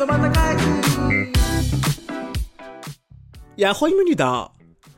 [0.00, 0.62] ど真ん中
[3.56, 4.50] いや、ホイムニだ。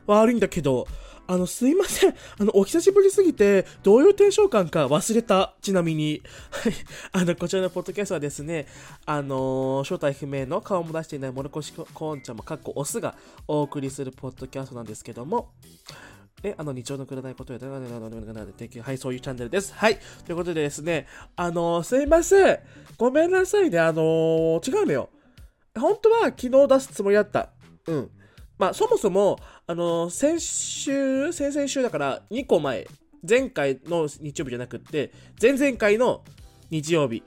[0.07, 0.87] 悪いんだけど、
[1.27, 2.15] あの、すいません。
[2.39, 5.55] あの、お久しぶりすぎて、どういうテンション感か忘れた。
[5.61, 6.21] ちなみに。
[6.51, 6.73] はい。
[7.11, 8.65] あの、こちらのポッドキャストはですね、
[9.05, 13.15] あのー、正体不明の顔も出していないモルコシコーンちゃんも、かっこオスが
[13.45, 15.51] お送りするポッドキャストなんですけども、
[16.43, 19.73] え、あの、日常のくれないことや、はい、そういうチャンネルです。
[19.73, 19.97] はい。
[20.25, 22.59] ということでですね、あの、すいません。
[22.97, 23.79] ごめんなさいね。
[23.79, 25.09] あの、違うのよ。
[25.73, 27.49] 本当は昨日出すつもりだった。
[27.87, 28.11] うん。
[28.57, 32.87] まあ、そもそも、あの、先週、先々週だから2個前、
[33.27, 36.23] 前回の日曜日じゃなくって、前々回の
[36.69, 37.23] 日曜日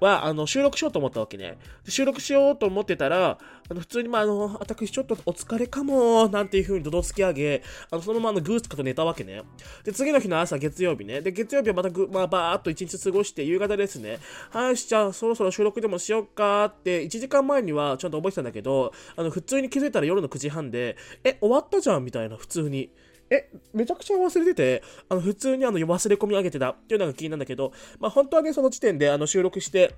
[0.00, 1.58] は、あの、収録しようと思ったわけね。
[1.86, 9.42] 収録しようと思ってたら、あの、普通に、まあ、あの、私ちょっとお疲れかも、なんていう風にどどつき上げ、あの、そのままのグースかと寝たわけね。
[9.84, 11.20] で、次の日の朝、月曜日ね。
[11.20, 14.18] で、月曜日はまたぐ、まあ、ばーっと一日過ごして、夕方ですね。
[14.50, 22.90] はい、じゃあ、そろそろ収録でもしようかって、1時間前にはちゃんと覚えてたんだけど、あの、普通に気づいたら夜の9時半で、え、終わったじゃんみたいな、普通に。
[23.30, 29.94] え、めちゃくちゃ忘れてて、あの、普通にあの、忘れ込み上げてたっていうのが気になるんだけど、まあ、本当はね、その時点であの、収録して、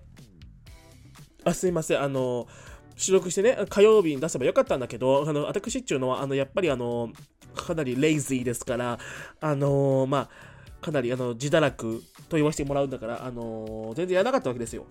[1.45, 2.47] あ、すいません、あの、
[2.97, 7.11] 収録してね、火曜日に出せばよかったんだけど、あの、私っていうのは、あの、やっぱりあの、
[7.55, 8.99] かなりレイズーですから、
[9.41, 14.87] あのまあ、かなりあの、自堕落と言わせてもらうんだから、あの全然やらなかったわけですよ。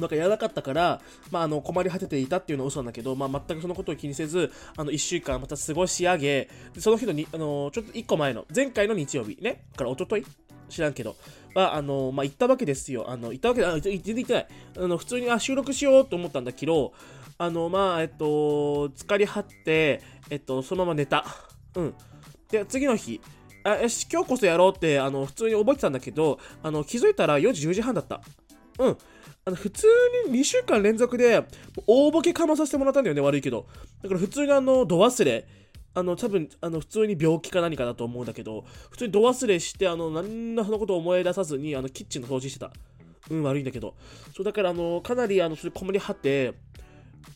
[0.00, 6.48] なんかやらなかったから、まあ、あの、困り果てていたっていうのは嘘なんだけど、まあ、全くそのことを気にせず、あの、1週間また過ごし上げ、
[6.78, 10.26] その日のに、あの、ちょっと1個前の、前回の日曜日ね、から一昨日？
[10.68, 11.16] 知らんけど、
[11.54, 13.10] は、あの、まあ、行ったわけですよ。
[13.10, 14.46] あの、行ったわけで、あ、全然行ってない。
[14.78, 16.92] あの、普通に、あ、収録しようと思ったんだけど、
[17.38, 21.24] あの、まあ、えっと、疲れ果って、えっと、そのまま寝た。
[21.74, 21.94] うん。
[22.50, 23.20] で、次の日、
[23.64, 28.20] あ、よし、今日こそやろうって、あの、普通に覚えてたんだけど、あの、気づいたら4時10時半だった。
[28.80, 28.98] うん。
[29.44, 29.86] あの普通
[30.28, 31.44] に2週間連続で
[31.86, 33.66] 大ボケかまさせてもらったんだよね、悪いけど。
[34.02, 35.46] だから普通にあの、度忘れ。
[35.92, 42.72] あの、多分、あの、普通に病気か何かだと思うんだけど、普通に度忘れして、あの、何らそのことを思い出さずに、あの、キッチンの掃除してた。
[43.28, 43.94] うん、悪いんだけど。
[44.36, 46.54] そう、だから、あの、かなり、あの、それ、こもりはって、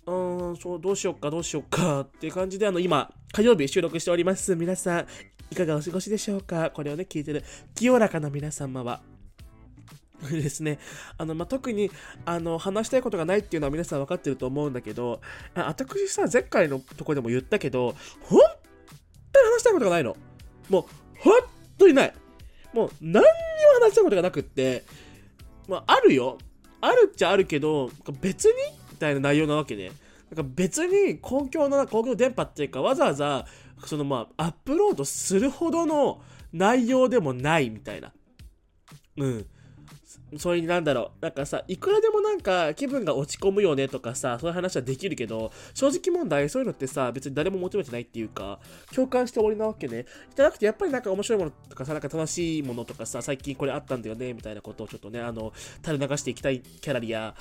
[0.07, 4.55] うーん、そう、どうしよっか、どうしよっか、って感じで、あの、今、火曜日収録しております。
[4.55, 5.07] 皆さん、
[5.51, 6.71] いかがお過ごしでしょうか？
[6.71, 7.43] これをね、聞いてる、
[7.75, 9.03] 清らかな皆様は。
[10.31, 10.79] ですね。
[11.19, 11.91] あの、まあ、特に、
[12.25, 15.21] あの、話したいことがないっていうのは皆さん分かってると思うんだけど、
[15.55, 18.41] 私さ、前回のとこでも言ったけど、本
[19.33, 20.17] 当に話したいことがないの。
[20.69, 20.85] もう、
[21.19, 21.35] 本
[21.79, 22.15] 当にない。
[22.73, 23.25] もう、何にも
[23.85, 24.85] 話したいことがなくって、
[25.69, 26.39] まあ、あるよ。
[26.81, 28.53] あるっちゃあるけど、別に？
[28.93, 29.91] みたいな内容なわけね。
[30.31, 33.47] なんか別に公共の、公共の電波っていうか、わざわざ、
[33.87, 38.13] そのまあ、アップロードするほどの内容でもないみたいな。
[39.17, 39.47] うん。
[40.39, 48.59] それになんだろう、なんかさ、いくらでもなんか気分が落ち込むよねとかさ、そういう話はできるけど、正直問題、そういうのってさ、別に誰も求めてないっていうか、
[48.95, 50.07] 共感して終わりなわけね。
[50.35, 55.53] じゃなくて、やっぱりなんか面白いものとかさ、なんか楽しいものとかさ、最近これあったんだよね、みたいなことをちょっとね、あの、
[55.85, 57.35] 垂れ流していきたいキャラリア、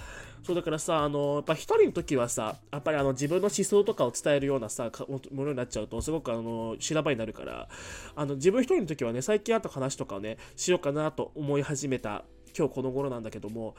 [0.43, 4.91] そうだからさ、あの、やっぱ一人の時はさ、やっぱりあの自分の思想とかを伝えるようなさ、
[5.31, 7.69] ものになっちゃうと、すごくあの、修羅場になるから、
[8.15, 12.25] あの、自分一人の時はね、最近あった話とかをね、しようかなと思い始めた
[12.57, 13.75] 今日この頃なんだけども、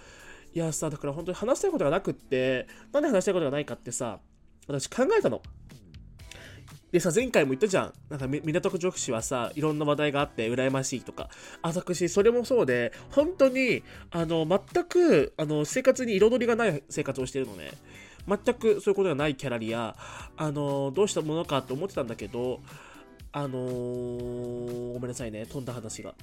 [0.54, 4.20] いやさ、だから本当に話したいことがなくって、なんで話したいことがないかってさ、
[4.66, 5.42] 私考えたの。
[6.92, 7.92] でさ、前回も言ったじゃん。
[8.08, 11.28] なんか、港区女子はさ、いろんな話題があって、羨ましいとか。
[11.60, 17.72] 私、それもそうで、本当に、あの、全く、あの、生活に彩りがない生活をしてるのね。
[18.28, 19.96] 全くそういうことがないキャラリア、
[20.36, 22.60] あの、どうしたものかと思ってたんだけど、
[23.32, 26.14] あのー、ごめんなさいね、飛んだ話が。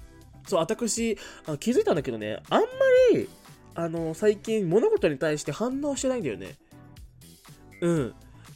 [0.47, 2.67] そう、私、あ気づいたんだけどね、あんま
[3.13, 3.29] り、
[3.75, 6.55] あの、最近物事に対して反応してないんだよね。
[7.81, 8.13] うん。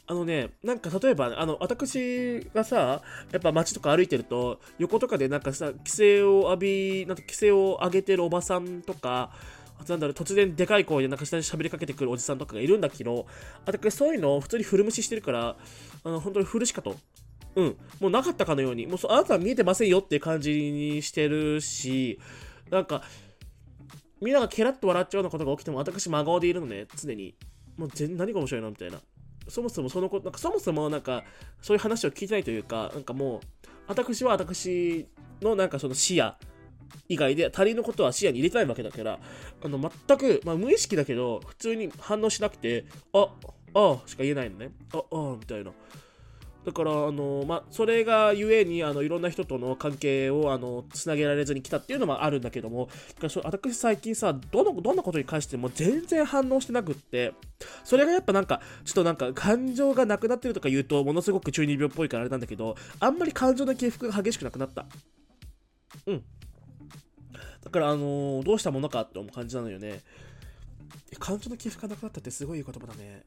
[0.08, 3.02] あのね、なんか例えば、あの、私がさ、
[3.32, 9.32] やっぱ街とか歩いてると、横とかでなんかさ、規制を浴び、なんか規制を上げてるおばさんとか、
[9.88, 13.26] なんだろう、突然でかい声でなんか下に喋りかけてくるおじさんとかがいるんだけど、
[13.64, 15.56] 私そういうのを普通に古無視してるから、
[16.04, 16.96] あの、本当に古しかと。
[17.56, 22.20] うん、もうなかったかのように、もうあなたは見えてませんよっていう感じにしてるし、
[22.70, 23.02] なんか、
[24.20, 27.34] みんながケラッと笑っちゃうようなことが起きても、私真顔でいるのね、常に。
[27.76, 29.00] もう全何が面白いのみたいな。
[29.48, 31.24] そもそもそのこと、なんかそもそもなんか、
[31.62, 33.40] そういう話を聞いてないというか、なんかもう、
[33.86, 35.06] 私は私
[35.40, 36.34] のなんかその視野
[37.08, 39.18] 以外で他人のことは視野に入れてないわけだから、
[39.62, 43.28] あの、全く、まあ無意識だけど、普通に反応しなくて、あ、
[43.74, 44.70] ああしか言えないのね。
[44.92, 45.72] あ、あみたいな。
[46.66, 52.88] だから、あのまあ、それがゆえに、あの、いろんな人との関係を、あの、つなげられずに来たっていうのもあるんだけども、
[53.20, 57.34] だから私最近さ、どの、どんなことに関しても全然反応してなくって、
[57.84, 64.86] それがやっぱなんか、ちょっとなんか、感情がなくなってるとか言うと、ものすごく中二病っぽいからあれなんだけど、あんまり感情の起伏が激しくなくなった。
[66.06, 66.24] うん。
[67.62, 70.00] だから、あの、どうしたものかって思う感じなのよね。
[71.20, 73.22] 感情の起伏がなくなったってすごいいい言葉だね。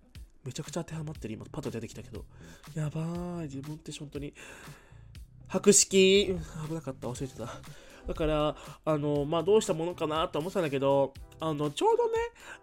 [0.46, 1.34] めちゃくちゃ当てはまってる。
[1.34, 2.26] 今パッと出てきたけど。
[2.76, 3.02] やば
[3.42, 3.44] い。
[3.44, 4.34] 自分って本当に。
[5.48, 6.38] 博識。
[6.68, 7.08] 危なかった。
[7.08, 7.48] 忘れてた。
[8.08, 8.56] だから
[8.86, 12.18] あのまあどうしたものかなと思ってたんだけどあのちょうどね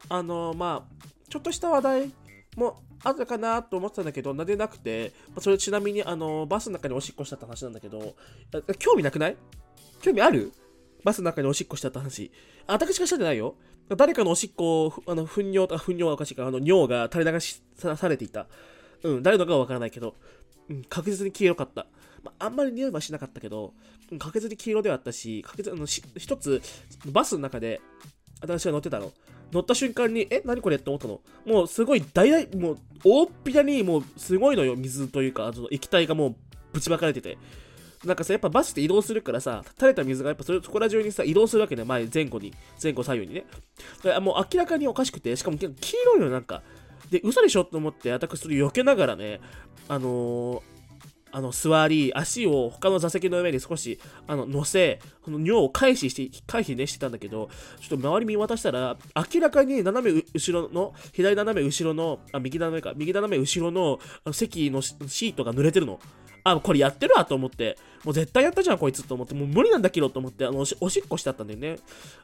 [0.08, 2.12] あのまあちょっとした話題
[2.56, 8.16] もあったかなと思ってたんだけど、なでなくて、ま、それちなみにあのバスの中におしっこしたって話なんだけど、
[8.78, 9.36] 興味なくない？
[10.00, 10.52] 興味ある？
[11.04, 12.32] バスの中におしっこしたって話。
[12.66, 13.54] あ私がしたんじゃないよ。
[13.88, 18.46] 誰かのおしっこ、あの、糞尿、あ、糞尿はおかしいか、あの、尿が垂れ流しされていた。
[19.02, 20.16] うん、誰のかはわからないけど、
[20.68, 21.86] うん、確実に黄色かった。
[22.24, 23.74] まあ、あんまり匂いはしなかったけど、
[24.18, 26.62] 確実に黄色ではあったし、確実あの一つ、
[27.06, 27.80] バスの中で、
[28.40, 29.12] 私が乗ってたの。
[29.52, 31.20] 乗った瞬間に、え、何これって思ったの。
[31.46, 36.36] もうすごい大々、もう大っぴらに、もうすごいのよ、水というか、その液体がもう
[36.72, 37.38] ぶちまかれてて。
[38.04, 42.52] なんかさ、やっぱバスって移動するからさ、垂れた水がやっぱそれそこら中にさ、移動するわけね、前、前後に、
[42.82, 43.44] 前後左右にね。
[43.98, 46.62] だからもう明らかにおかしくて、しかも黄色いのなんか。
[47.10, 49.40] で、嘘でしょと思って、私それ避けながらね、
[49.88, 50.76] あのー、
[51.32, 57.50] あの、座り、足を他の座席の上に少し、あの、乗せ、この尿を回避して、回避ねしてたんだけど、
[57.80, 64.00] ちょっと周り見渡したら、明らかに斜め後ろの、左斜め後ろの、あ、右斜めか、右斜め後ろの
[64.32, 66.00] 席のシートが濡れてるの。
[66.50, 71.78] あ、これやってるわと思って、もう絶対やったじゃん、こいつと思って、もう無理なんだけどと思って、あのおし、おしっこしてあったんだよね。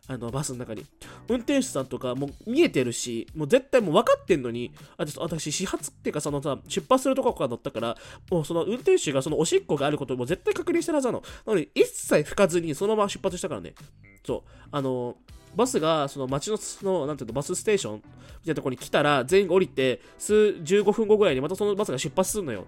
[0.07, 0.87] あの、バスの中に。
[1.29, 7.97] 運転手さんとかもう見えてるし、もう絶対もう分かってんのに、あと私、始発っていうか、そのさ、出発するとこから乗ったから、
[8.31, 11.23] もうその運転手がそのおしっこがあることも絶対確認してるはずなの。
[11.45, 13.75] なのに、一切吹かずに、そのまま出発したからね。
[14.25, 14.51] そう。
[14.71, 15.17] あの
[15.55, 22.67] バスがその街ののなんていうのバスステーションみたいなところに来たら全員降りて数15分後ぐらいにまたそのバスが出発するのよ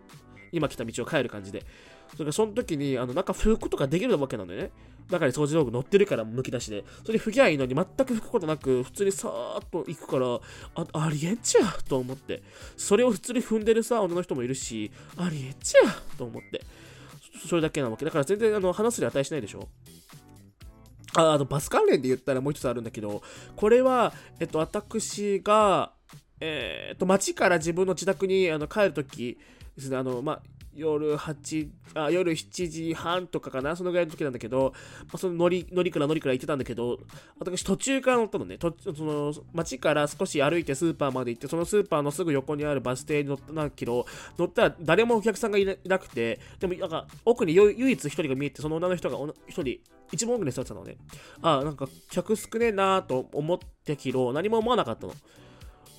[0.55, 1.65] 今来た道を帰る感じで。
[2.13, 4.71] それからその時に、あの、なんか拭くことができるわけなんだよね。
[5.11, 6.85] 中に掃除道具乗ってるから、むき出しで。
[7.05, 10.41] それで拭きゃいいのに、全く拭くことなく、普通にさーっと行くから、
[10.75, 12.43] あ、ありえんちゃと思って。
[12.77, 15.81] それを普通に踏んでるさ、女の人もいるし、ありえんちゃ
[16.17, 16.63] と思って。
[17.49, 18.05] それだけなわけ。
[18.05, 19.69] だから全然、あの、話すに値しないでしょ
[21.15, 23.23] あ、あと、バス関連で言ったらもう一つあるんだけど、
[23.57, 25.93] これは、えっと、私が、
[26.41, 29.39] えー、っと、街から自分の自宅にあの帰るとき、
[29.77, 30.43] ですね、あの、まあ、
[30.75, 34.73] 夜8あ、夜7時半とかかな、そのぐらいの時なんだけど、
[35.07, 36.99] まあ、その乗り、乗りから乗りから行ってたんだけど、
[37.39, 44.07] 私途中から乗ったのね、とその街から少し歩いてスーパーまで行って、そのスーパーのすぐ横にあるバス停に乗ったんだけど、
[44.37, 49.79] 乗ったら誰もお客さんがいなくて、でもなんか奥に唯一一人が見えて、その女の人が一人、
[50.13, 50.97] 一番奥に座ってたのね。
[51.41, 55.15] あ、なんか客少ねえなーと思ってけど、何も思わなかったの。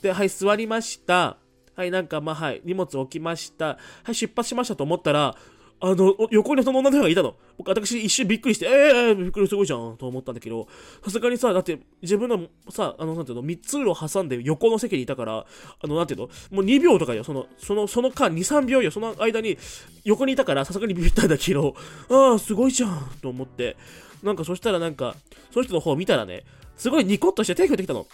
[0.01, 1.37] で、はい、座りました。
[1.75, 3.77] はい、なんかまあはい、荷物置きました。
[4.03, 5.35] はい、出発しましたと思ったら、
[5.81, 7.35] あの、横にその女の人がいたの。
[7.57, 10.67] 僕、私一瞬びっくりして、ええー、びっくりすごいじゃん、と思ったんだけど、
[11.03, 15.45] さすがにさ、だって自分のさ、あの、なんていうの、三つ路を挟んで横の席にいたから、
[15.81, 19.57] あの、なんていうの、もう2秒とかよ、その、その、その間2、3秒よ、その間に
[20.05, 21.75] 横にいたから、さすがにビビったんだけど、
[22.09, 23.75] ああ、すごいじゃん、と思って、
[24.23, 25.15] なんかそしたらなんか、
[25.51, 26.45] その人の方見たらね、
[26.77, 28.07] すごいニコッとして手振ってきたの。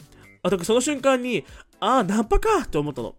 [0.44, 1.46] あ、だからその瞬間に、
[1.80, 3.16] ああ、ナンパかって思ったの。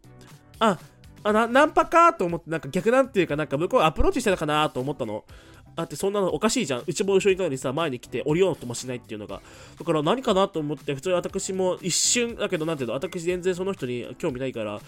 [0.62, 0.78] あ、
[1.25, 5.25] あなナンパかと思って、なんか逆なんていうか、なんか向こうアプローチしてたかなと思ったの。
[5.76, 6.83] あってそんなのおかしいじゃん。
[6.87, 9.41] うちも後ろにいたのにさ、前に来て降りようともしないっていうのが。
[9.79, 14.81] だから何かなと思って、普通に私も一瞬だけど、なんていうの、私全然その人に興味ないから、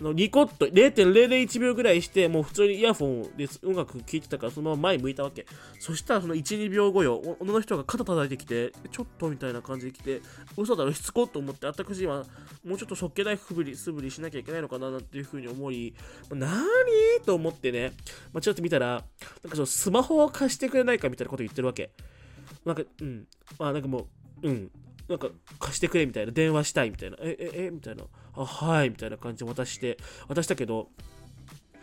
[0.00, 5.46] のニコッと0.001秒ぐらいして、もう普通にイヤフォンで音楽聴いてたから、そのまま前向いたわけ。
[5.78, 10.20] そしたらその1、2秒後よ、女の人が肩叩いてきて、ちょっとみたいな感じで来て、
[10.56, 12.24] 嘘だろ、しつこっと思って、私は
[12.64, 15.94] もうちょっとそっけないふぶり、素振りしなきゃいけないのかななんていうふうに思い、
[16.30, 17.92] なーにと思ってね、
[18.32, 19.04] まあ、ちょっと見たら、
[19.42, 21.90] なんかそのスマホを貸してくれないかみたいなこと言ってるわけ。
[22.64, 23.26] なんか、うん。
[23.58, 24.08] まあなんかも
[24.42, 24.70] う、うん。
[25.08, 26.32] なんか貸してくれみたいな。
[26.32, 27.16] 電話したいみたいな。
[27.20, 28.04] え、え、えみたいな。
[28.34, 28.90] あ、はい。
[28.90, 29.98] みたいな感じで渡して、
[30.28, 30.88] 渡したけど、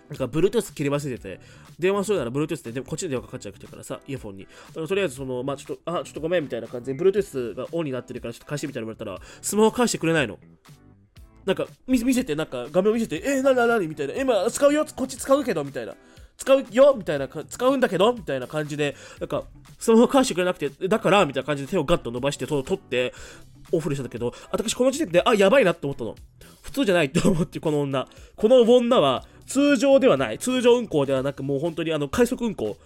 [0.10, 1.40] なんか、Bluetooth 切り忘れてて、
[1.78, 4.46] 電話するなら Bluetooth で、でもこっちで電話かかっちゃうからさ、イヤホンに。
[4.46, 10.40] だからとりあえず、その、まあちょっと、あ、ちょっとごめんみたいな感じで、Bluetooth がオンになってるから、ちょっと貸してみたいな言われたら、スマホ返してくれないの。
[11.46, 14.16] なんか、見せて、なんか、画面を見せて、えー、なになになにみたいな。
[14.16, 15.96] 今、使うよ、こっち使うけど、みたいな。
[16.40, 19.44] 使うよみたいな、使うんだけどみたいな感じで、なんか、
[19.78, 23.14] スマホ返してくれなくて、だからみたいな感じで手をガッと伸ばして、そ取って、
[23.74, 26.16] オフにしたんだけど、私この時点で、あ、やばいなって思ったの。
[26.62, 28.08] 普通じゃないって思って、この女。
[28.38, 30.40] この女は、通常ではない。
[30.40, 32.78] 通常運行ではなく、もう本当にあの、快速運行。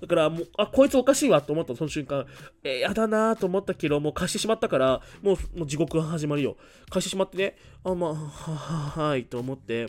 [0.00, 2.26] だからもう、あ、こいつおかしいわと思ったその瞬間、
[2.62, 6.56] えー、やだなと思ったけど、もう貸してしまったから、もう、もう地獄が始まるよ。
[6.90, 9.88] 貸してしまってね、あ、まあ、は、は、はい、と思って、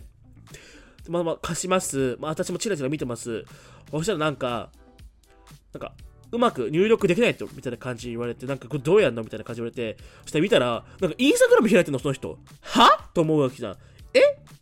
[1.10, 2.18] まあまあ、貸します。
[2.20, 3.44] まあ、私もチラチラ見てます。
[3.92, 4.72] そしたらなんか、
[5.74, 5.94] なんか、
[6.32, 12.38] うまく入力できないと、みたいな感じ言われて、なんかこれどうやんのみたいな感じ言われて、そしたら見たら、なんかインスタグラム開いてんの、その人。
[12.62, 13.10] は？
[13.14, 13.78] と思うわけじゃん。
[14.14, 14.20] え？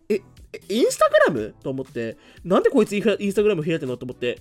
[0.09, 0.21] え、
[0.67, 1.55] インスタグラム？
[1.61, 4.39] と思って、なんでこいつインスタグラム開いてんのと思って、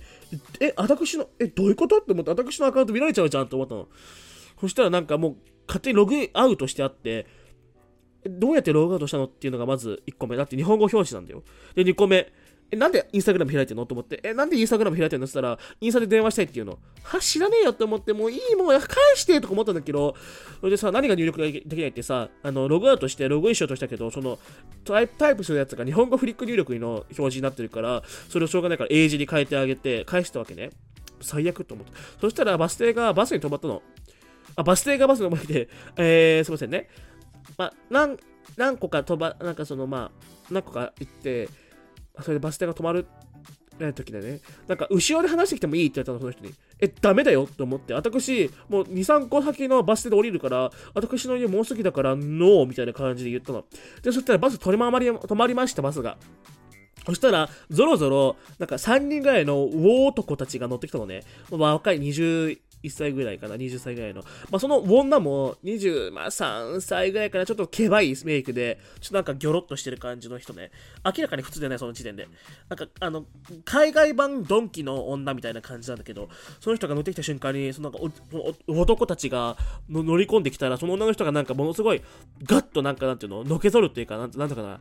[0.59, 1.99] え、私の、え、どういうこと？
[1.99, 3.87] って思って、私のアカウント見られちゃうじゃんと思ったの。
[4.59, 5.35] そしたらなんかもう、
[5.67, 7.27] 勝手にログインアウトしてあって、
[8.25, 10.35] どうやってログアウトしたのっていうのがまず1個目。
[10.35, 11.43] だって日本語表示なんだよ。
[11.75, 12.31] で、2個目。
[12.71, 16.77] え、なんでインスタグラム開いてんのと思って、え、なんでインスタグラム開いてんのって言ったら、インスタで電話したいっていうの。
[17.03, 18.79] は、知らねえよって思って、もういい、もう返
[19.15, 20.15] してとか思ったんだけど、
[20.59, 24.37] それでさ、何が入力できないってさ、あの、ログアウトしてログインしようとしたけど、その、
[24.85, 30.69] タイプタイプするやつが日本語フリック入力の表示になってるから、それをしょうがないから英字に変えてあげて、返したわけね。
[31.21, 31.93] 最悪と思って。
[32.21, 33.81] そしたらバス停がバスに止まったの。
[34.55, 36.89] あ、バス停がバスに止まって、えー、すいませんね。
[37.57, 38.17] まあ、何、
[38.57, 41.49] 何個か飛ば、なんかその、まあ、何個か行って、
[42.21, 43.05] それでバス停が止まる
[43.79, 46.53] え時でね、なんか、後ろで話してきてもいいって言ったの、その人に。
[46.79, 53.63] え、ダメだよって思って、私、もう2、3個先のバス停で降りるから、私の家もうすぐだから、ノーみたいな感じで言ったの。
[54.03, 56.17] で、そしたらバス取り回り、止まりました、バスが。
[57.05, 61.23] そしたら、ぞろぞろ、なんか3人ぐらいの大男たちが乗ってきたのね。
[61.49, 64.21] 若い20、1歳ぐらいかな、20歳ぐらいの。
[64.49, 70.71] まあ、その女も23歳ぐらいかな、ちょっとケバいメイクで、ちょっとなんかギョロッとしてる感じの人ね。
[71.03, 72.27] 明らかに普通じゃない、その時点で。
[72.69, 73.25] なんか、あの、
[73.65, 78.09] 海外版ドンキの女みたいな感じなんだけど、その人が乗ってきた瞬間に、そのなんか
[78.67, 79.57] 男たちが
[79.89, 82.01] 乗り込んできたら、その女の人がなんかものすごい、
[82.43, 84.79] ガッとなんかなんていうの、のけぞるっていうか、なんなんとかな。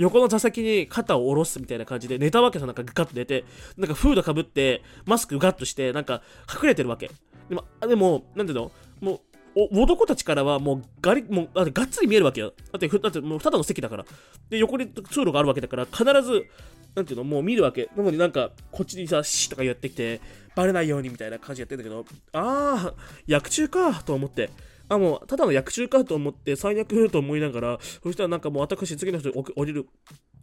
[0.00, 3.44] 横の座席に肩を下ろすみたいな感じで寝たわけさ、なんかガッと寝て、
[3.76, 7.10] なんかフードかぶって、マスクガッとして、なんか隠れてるわけ。
[7.50, 8.70] でも、でもなんていうの？
[9.00, 9.20] も
[9.56, 12.54] う、お男たちからはもうガリ、もう、だってがっつり見えるわけよ。
[12.72, 14.06] だって、だってもうただの席だから。
[14.48, 16.46] で、横に通路があるわけだから、必ず、
[16.94, 17.90] なんていうの、もう見るわけ。
[17.96, 20.20] なのになんか、こっちにさ、シーとかやってきて、
[20.54, 22.94] バレないようにみたいな感じやってんだけど、あー、
[23.26, 24.50] 薬中かと思って。
[24.88, 29.86] あ、もう、ただの薬中かと思って、最悪と思いながら、そしたらなんかもう私、次の人に降りる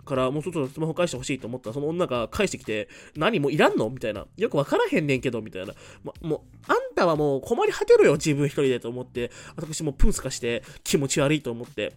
[0.07, 1.69] からもうちょっとスマホ返してほしいと思った。
[1.69, 3.89] らその女が返してきて何もいらんの？
[3.89, 4.25] みたいな。
[4.37, 5.73] よくわからへんねんけどみたいな、
[6.03, 9.29] ま、もうあんたはもう困り果てるよ自分一人でと思って。
[9.55, 11.93] 私もプンスカして気持ち悪いと思って。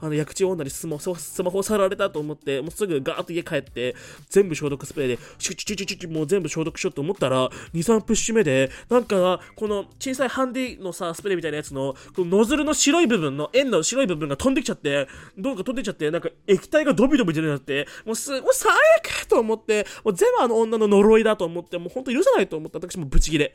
[0.00, 3.94] あの、薬中女にスマホ、スマホ触られたと思って、もうすぐガーッと家帰って、
[4.28, 23.54] 全部消毒スプレーで、シュチュチュチュチュもう全部消毒しようと思ったら、2、3プッシュ目で、なんか、この小さいハンディのさ、スプレーみたいなやつの、このノズルの白い部分の、円の白い部分が飛んできちゃって、どうか飛んできちゃって、なんか液体がドビドビ出るようになって、もうす、もう最悪と思って、もう全部あの女の呪いだと思って、もうほんと許さないと思った私もブチギレ。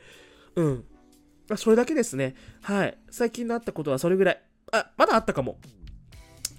[0.56, 0.84] うん。
[1.56, 2.34] それだけですね。
[2.62, 2.96] はい。
[3.10, 4.42] 最近のあったことはそれぐらい。
[4.72, 5.58] あ、まだあったかも。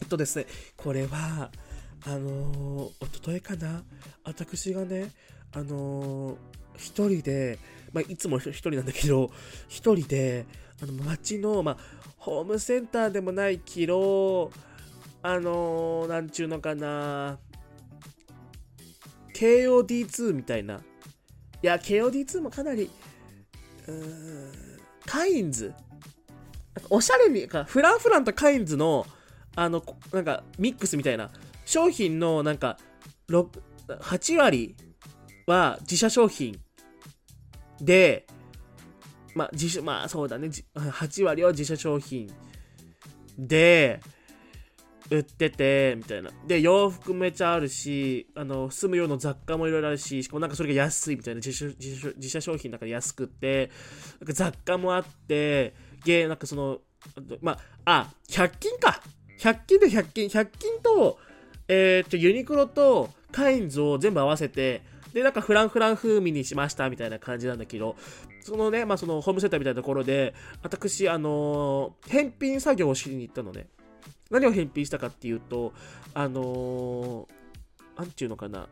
[0.02, 0.46] えっとですね、
[0.78, 1.52] これは、
[2.06, 3.84] あのー、おとといかな、
[4.24, 5.12] 私がね、
[5.54, 6.36] あのー、
[6.78, 7.60] 一人で、
[7.94, 9.32] まあ、いつも一人なんだけど、
[9.68, 10.46] 一人で、
[10.84, 11.78] あの、街の、まあ、
[12.18, 14.52] ホームセンターでもないけど、
[15.22, 17.40] あのー、なんちゅうのかな、
[19.34, 20.76] KOD2 みたいな。
[20.76, 20.80] い
[21.62, 22.90] や、KOD2 もかなり、
[23.88, 24.52] うーん、
[25.06, 25.74] カインズ。
[26.90, 29.06] おしゃれに、フランフランとカインズの、
[29.56, 31.32] あの、なんか、ミックスみたいな、
[31.66, 32.78] 商品の、なんか、
[33.28, 34.76] 8割
[35.48, 36.60] は自社商品
[37.82, 38.28] で、
[39.36, 42.30] まあ、自社、まあ、そうだね、8割は自社商品
[43.38, 44.00] で、
[45.10, 46.32] 売ってて、みたいな。
[46.48, 53.70] で、洋服めちゃあるし、あの、住む用の雑貨もいろいろあるし、しかもなんかそれが安いみたいな、自社自社商品だから安くて、
[54.20, 56.80] なんか雑貨もあって、ゲー、なんかその、
[57.42, 59.02] まあ、あ、100均か。
[59.40, 61.20] 100均で100均、100均と、
[61.68, 64.82] えー、と、ユニクロとカインズを全部合わせて、
[65.14, 67.96] で、なんかフランフラン風味にしましたみたいな感じなんだけど、
[68.42, 73.68] そのね、まあそのホームセンターみたいなところで、私、あのー、返品作業をしに行ったのね。
[74.30, 75.74] 何を返品したかっていうと、
[76.14, 78.68] あのー、なんていうのかな、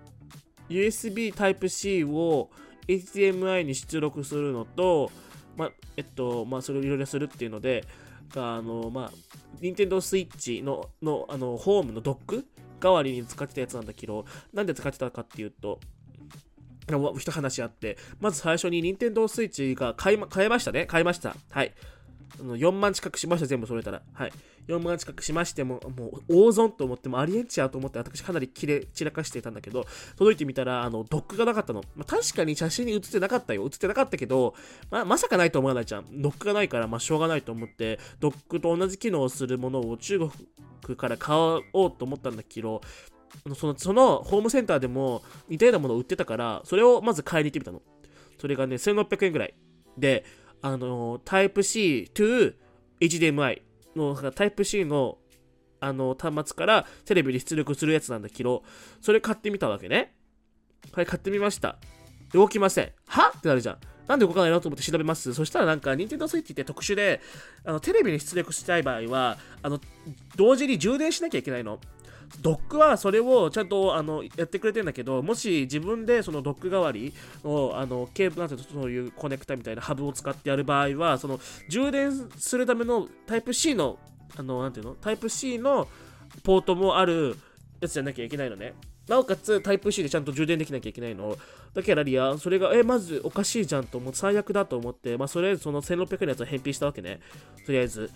[0.69, 2.49] USB Type-C を
[2.87, 5.11] HDMI に出力するのと、
[5.55, 7.85] まあ、えっと、まあ、それをいろいろするっていうので、
[8.35, 9.11] あの、まあ、
[9.61, 12.45] 任天堂 switch の、の、あの、ホームのドック
[12.79, 15.79] 代わりに使ってたやつなんだけど、なんで使ってたかっていうと、
[17.17, 21.35] 一話あって、まず最初に任天堂 switch が買い、買えましたね買いました。
[21.49, 21.73] はい。
[22.39, 24.01] あの4万近くしました、全部それたら。
[24.13, 24.31] はい。
[24.67, 29.85] 4万近くしましても、もう大損と思ってもありえんちゃうと思って私かなりきれ散らかしてたんだけど、
[30.17, 31.83] 届いてみたら、あの、ドックがなかったの。
[31.95, 33.63] まあ、確かに写真に写ってなかったよ。
[33.65, 34.55] 写ってなかったけど、
[34.89, 36.21] まあ、まさかないと思わないじゃん。
[36.21, 40.19] ドックがないから、まあ、しょうがないと思って、ドックと同じ機能をするものを中
[40.85, 42.81] 国から買おうと思ったんだけど、
[43.55, 47.81] その、そのホームセンターでも似たようなものを売ってたから、それをまず買いに行ってみたの。
[48.39, 49.53] それがね、1600円ぐらい。
[49.97, 50.25] で、
[50.63, 52.55] あの、タイプ C to
[52.99, 53.61] HDMI
[53.95, 55.19] のタイプ C の
[55.79, 58.63] あの端末からテレビに出力するやつなんだけど、
[59.01, 60.15] それ買ってみたわけね。
[60.93, 61.77] はい、買ってみました。
[62.33, 62.91] 動きません。
[63.05, 63.33] は？
[63.37, 63.77] ってなるじゃん。
[64.07, 65.33] なんで動かないのと思って調べます。
[65.33, 67.19] そしたらなんか、Nintendo Switch って特殊で、
[67.65, 69.81] あのテレビに出力したい場合は、あの、
[70.37, 71.79] 同時に充電しなきゃいけないの。
[72.41, 77.13] ドックはそれをちゃんとあのやってくれてんだけど、もし自分でそのドック代わり
[77.43, 83.97] のあのケーブルなんてそういうコネクタみたいなハブを使ってやる場合は、その充電するためのタイプ C の、
[84.35, 85.87] あの、なんていうのタイプ C の
[86.43, 87.37] ポートもある
[87.79, 88.73] やつじゃなきゃいけないのね。
[89.07, 91.37] なおかつタイプ C でちゃんと充電できなきゃいけないの。
[91.73, 97.19] だからリア、それが、え、まずおかしいじゃんと思って、最悪だと思って、まあ、それ、その1600円のやつを返品したわけね。
[97.65, 98.09] とりあえず。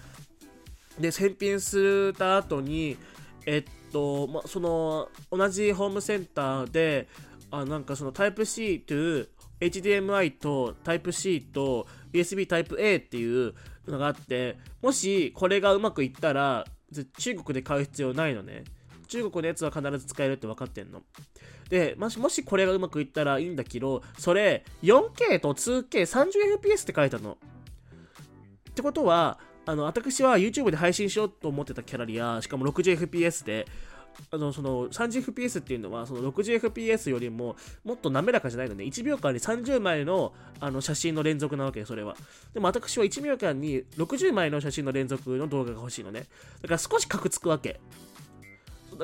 [1.00, 2.98] で、返品した後に、
[3.46, 3.64] えっ
[3.98, 7.08] と、ま、その、同じホームセンターで、
[7.50, 9.28] あなんかその Type-C to
[9.60, 13.56] HDMI と Type-C と USB Type-A っていう
[13.88, 16.66] のがあって、もしこれがうまくいったら、
[17.18, 18.64] 中国で買う必要ないのね。
[19.08, 21.02] 中国のやつは必ず使えるって分かってんの。
[21.70, 27.38] で、もしもしこれがうまくいったらいいんだけど、それ 4K と 2K30fps って書いたの。
[28.70, 33.68] ってことは、あの、私は YouTube で配信しようと思ってたキャラリア、しかも 60fps で、
[34.32, 38.84] あの、その 30fps っていうのは、その 60fps よりももっと滑らかじゃないのね。
[38.86, 42.16] 1秒間に30枚のあの写真の連続なわけそれは。
[42.54, 46.26] でも私は1秒間に60枚の写真の連続の動画が欲しいのね。
[46.62, 47.80] だから少しカクつくわけ。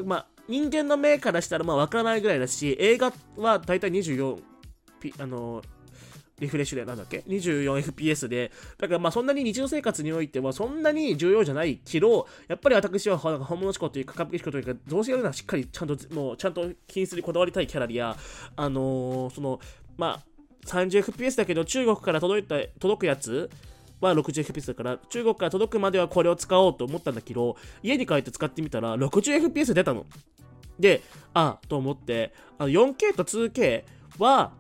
[0.06, 4.42] まあ、人間の目からしたらまあわからないぐらいだし、映画はだいたい24、
[5.20, 5.62] あの
[6.40, 18.18] リフレッシュでなんだっけ ?24fps で、だからまあそんなに日常生活においてはそんなに重要じゃないけど、やっぱり私は本物思考というか、株式というか、どうせやるならしっかりちゃんと、もうちゃんと品質にこだわりたいキャラリア、
[18.56, 19.60] あのー、その、
[19.98, 20.34] まあ、
[20.66, 23.50] 30fps だけど中国から届いた、届くやつ
[24.02, 30.06] は 60fps だから、中国から届くまではこれを使おうと思ったんだけど、家に帰って使ってみたら 60fps 出たの。
[30.80, 31.02] で、
[31.34, 33.84] あ、と思って、4K と 2K
[34.20, 34.54] は、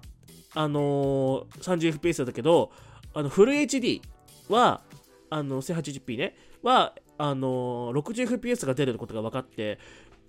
[0.56, 2.72] あのー、30fps だけど、
[3.13, 4.02] あの、フル HD
[4.50, 4.82] は、
[5.30, 9.80] あの、1080p ね、は、あのー、60fps が出ることが分かって、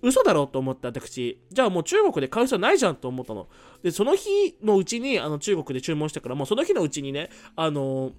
[0.01, 1.39] 嘘だろうと思った私。
[1.49, 3.47] じゃあもう中国で買う必要ないじゃんと思ったの。
[3.81, 8.11] で、その日のうちに、あの、中国で注文したから、もうその日のうちにね、あの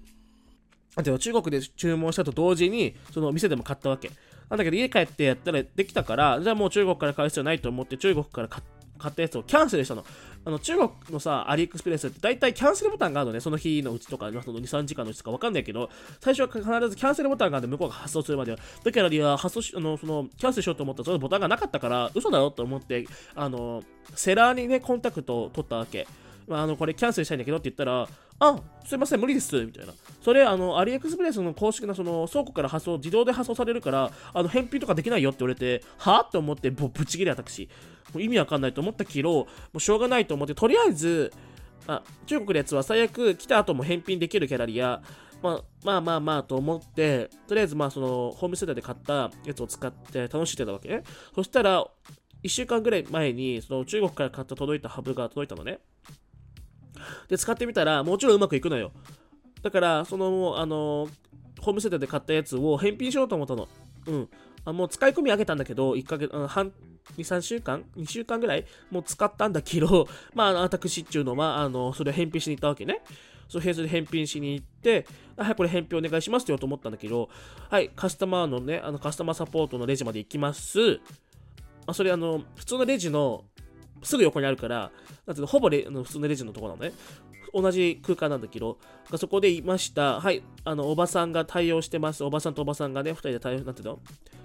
[0.97, 4.11] ー、中国で注文したと同時に、その店でも買ったわけ。
[4.49, 8.61] なんだけど家帰ってやったらできたから、じゃあもう中国から買う必要ないと思って中国から買
[9.11, 10.05] ったやつをキャンセルしたの。
[10.47, 15.89] あの中国のさ、アリエクスプレスって大体キャンセルボタンがあるのね、その日のうちとか、その2、3時間のうちとかわかんないけど、
[16.21, 18.57] 最初は必ずキャンセルボタンがある向こうが発送するまでは。
[18.81, 23.05] だからリは発送し、あの、その、キャンセルしようと思ったらそのボタンがなかったから、嘘だろと思って、
[23.35, 23.83] あの、
[24.15, 26.07] セラーにね、コンタクトを取ったわけ。
[26.47, 28.07] まあ、あの、これキャンセルしたいんだけどって言ったら、
[28.39, 29.91] あ、すいません、無理です、みたいな。
[30.21, 37.67] それ、あの、アリエクスプレスの公式な、その、倉庫から発送、自動で発送されるから、あの、返品とかできないよって言われて、はぁって思って、ぶち切れ私。
[38.15, 41.31] 意味わかんないと思ったけど、もうしょうがないと思って、とりあえず、
[41.87, 45.01] あ、中国のやつは最悪来た後も返品できるキャラリア、
[45.41, 51.03] まあ、まあまあまあと思って、とりあえずまあそのホームセンターで買ったやつを使って楽しんでたわけね。
[51.35, 51.85] そしたら、
[52.43, 55.79] 1週間ぐらい前に、その中国から買った届いたハブが届いたのね。
[57.27, 58.91] で、使ってみたら、もちろんうまくいくのよ。
[59.61, 61.07] だから、その、あの、
[61.59, 63.67] ホームセンターで買ったやつを返品しようと思ったの。
[64.07, 64.29] うん。
[64.65, 66.73] あもう使い込み上げたんだけど、1ヶ月、半、
[67.17, 68.65] 2、3週間 ?2 週間ぐらい？
[68.91, 73.01] もう使ったんだけど、 まあ、私っていうのは、あの、それを返品しに行ったわけね。
[73.47, 75.05] そう、それで返品しに行って、
[75.37, 77.29] はい、これ返品お願いしますって言おうと思ったんだけど、
[77.69, 80.99] はい、カスタマーのね、あの、カスタマーサポートのレジまで行きます。
[81.85, 83.45] あ、それあの、普通のレジの
[84.03, 84.91] すぐ横にあるから、
[85.25, 86.93] なんていうの、ほぼレ普通のレジのところなのね。
[87.53, 88.77] 同じ空間なんだけど、
[89.15, 90.19] そこでいました。
[90.19, 92.23] はい、あの、おばさんが対応してます。
[92.23, 93.99] おばさんとおばさんがね、二人で対応、なんていうの？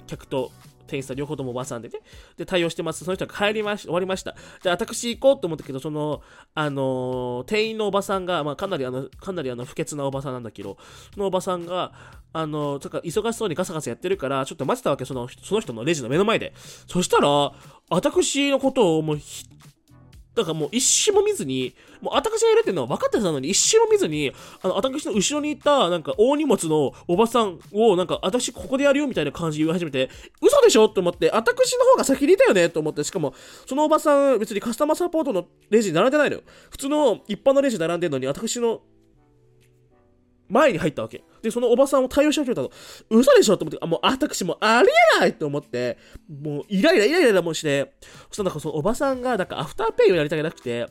[0.06, 0.52] 客と
[0.92, 2.00] 店員さん両方ともおばさんでね、
[2.36, 3.04] で、対応してます。
[3.04, 4.36] その人が帰りまし、終わりました。
[4.62, 6.20] じゃあ、私行こうと思ったけど、その、
[6.54, 10.76] あのー、店員のおばさんが、まあ、かなりあの、かなりあの、不潔なおばさんなんだけど、
[11.14, 11.92] そのおばさんが、
[12.34, 16.52] あの、ー、とか忙しそうにガサガサやってるから、ちょっと待ってたわけ、その、その人のレジの目の前で。
[16.86, 17.52] そしたら、
[17.88, 19.18] 私のことをもう、
[20.34, 30.08] だからもう一瞬も見ずに、もう私がやるっていうのは分かってたのに、一瞬も見ずに、あの、私の後ろにいた、なんか大荷物のおばさんを、なんか、私ここでやるよみたいな感じ言い始めて、
[30.40, 33.34] 嘘でしょと思って、私の方が先にいたよねと思って、しかも、
[33.66, 36.42] そのおばさん、別にカスタマーサポートのレジに並んでないのよ。
[36.70, 38.80] 普通の一般のレジ並んでるのに、私の
[40.52, 41.24] 前に入ったわけ。
[41.40, 42.70] で、そのおばさんを対応し始めたの。
[43.08, 45.96] 嘘でしょと思って、あ、もう私もありえないと思って、
[46.28, 47.94] もうイライライライラもして、
[48.28, 50.86] そしたらなんかそのおばさんが、なんかアフターペイをやりたくなくて、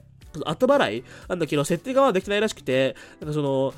[0.45, 3.73] 後払いなんだけど、設定側はできないらしくて、なんかその、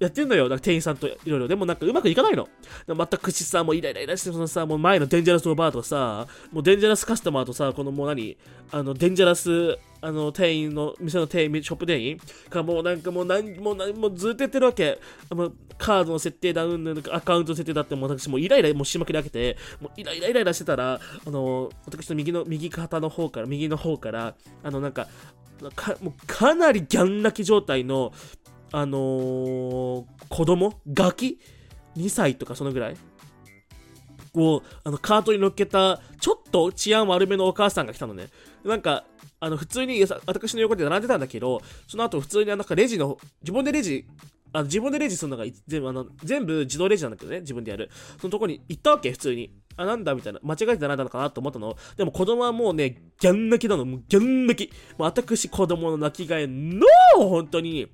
[0.00, 0.48] やってんのよ。
[0.48, 1.48] なんか店員さんといろいろ。
[1.48, 2.48] でもなんかうまくいかないの。
[2.88, 8.38] また口さ、もうイライライラして、そのさ、もう前のデンジャラスオーバーとさ、もうデンジャラスカスタマーとさ、このもう何
[8.72, 14.98] あの、デンジャラス、あの、店員の、店の店員、ショップ店員がもうなんかもう何もう何もうずっとやってるわけ。
[15.30, 25.08] もうカードの設定だ、うんぬん、アカウント設定だって、もう私もうイライラもうしまくり開けて、もうイライライライラしてたら、あの、私の右の、右肩の方から、右の方から、あのなんか、
[25.74, 28.12] かもうかなりギャン泣き状態の
[28.72, 31.40] あのー、子供ガキ
[31.96, 32.96] ?2 歳とかそのぐらい
[34.34, 38.28] を、あの、カートに乗っけた、ちょっと治安悪めのお母さんが来たのね。
[38.64, 39.04] なんか、
[39.40, 44.06] あの、普通に、私の横で並んでたんだけど、その後普通になんかレジの、自分でレジ、
[44.52, 47.90] あの自分でレジするのが全部、あの、全部自動レジなんだけどね、自分でやる。
[48.20, 49.50] そのとこに行ったわけ、普通に。
[49.76, 50.40] あ、なんだみたいな。
[50.42, 51.76] 間違えて並んだのかなと思ったの。
[51.96, 53.84] でも子供はもうね、ギャン泣きなの。
[53.84, 54.70] もうギャン泣き。
[54.70, 57.88] もう私子供の泣きがえ、ノー本当に。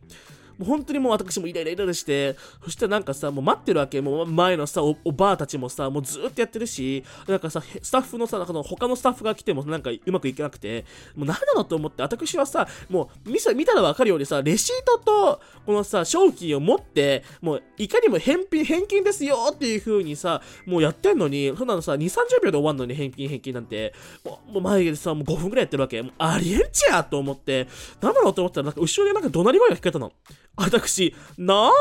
[0.59, 4.01] もう本当にもう私もイライライライして、そしてなんかさ、もう待ってるわけ。
[4.01, 26.03] もう前のさ、おおばあたちもさ、もうずっとやってるし、なんかさ、スタッフのさ、なんかの他のスタッフが来てもなんかうまくいかなくて、もう何なのと思って、私はさ、もう見見たらわかるようにさ、レシートと、このさ、商品を持って、もういかにも返品、返金ですよっていう風にさ、もうやってんのに、そんなのさ、2、30秒で終わんのに返金、返金なんて、もう前でさ、もう5分くらいやってるわけ。
[26.03, 27.69] もうありえんちやと思って、
[28.01, 30.13] なんだろうと思ったら、なんか後ろでなんか怒鳴り声が聞こえたの。
[30.57, 31.73] 私、なーに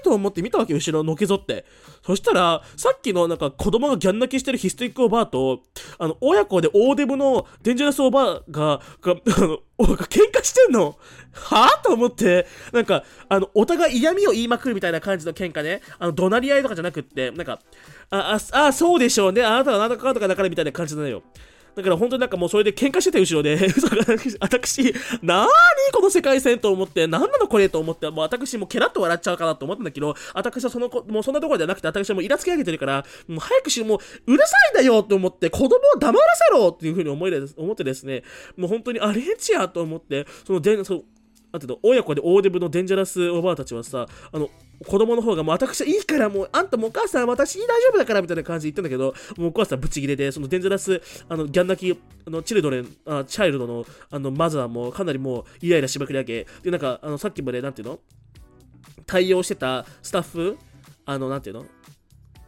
[0.00, 1.64] ーと思って見たわけ、後ろのけぞって。
[2.06, 5.62] そしたら、さっきのなんか子供がギャン泣きしてるヒステリックおばあと、
[5.98, 10.96] あの、親子で大デブのデンジャラスおばあが、が、あの、喧嘩してんの
[11.32, 15.80] はぁと思って、なんか、あの、お互い嫌味を言いまくるみたいな感じの喧嘩ね。
[15.98, 17.58] あの、怒鳴り合いとかじゃなくって、なんか、
[18.10, 19.42] あ、あ、あ、そうでしょうね。
[19.42, 21.22] あなたはあなんだかとかだからみたいな感じなのよ。
[21.74, 23.58] だから本当になんかもうそれで喧嘩してて後ろで、
[24.40, 24.82] 私、
[25.22, 25.48] なーに
[25.92, 38.22] この世界線と思って、なんなのこれと思って、もう私もうケラッと笑っちゃうかなと思ったんだけど、私はその子もうそんなところじゃなくて、私はもうイラつき上げてるから、もう早くし、もううるさいんだよと思って、子供を黙らせろっていうふうに思い思ってですね、
[38.56, 41.02] もう本当にアレンジやと思って、そので、そ
[41.54, 44.50] あと親子で大デブのデンジャラスおばあたちはさ、あの、
[44.84, 58.00] 子供の方がもう私はいいからもう、あんたもお母さん私大丈夫だからみたいな感じで言ったんだけど、もうお母さんブチギレで、そのデンジャラス、あの、ギャン泣き、あの、チルドレン、あチャイルドの、あの、マザーもかなりもうイライラしまくり上げ、で、なんか、あの、さっきまで、なんていうの？
[59.06, 60.58] 対応してたスタッフ、
[61.06, 61.66] あの、なんていうの？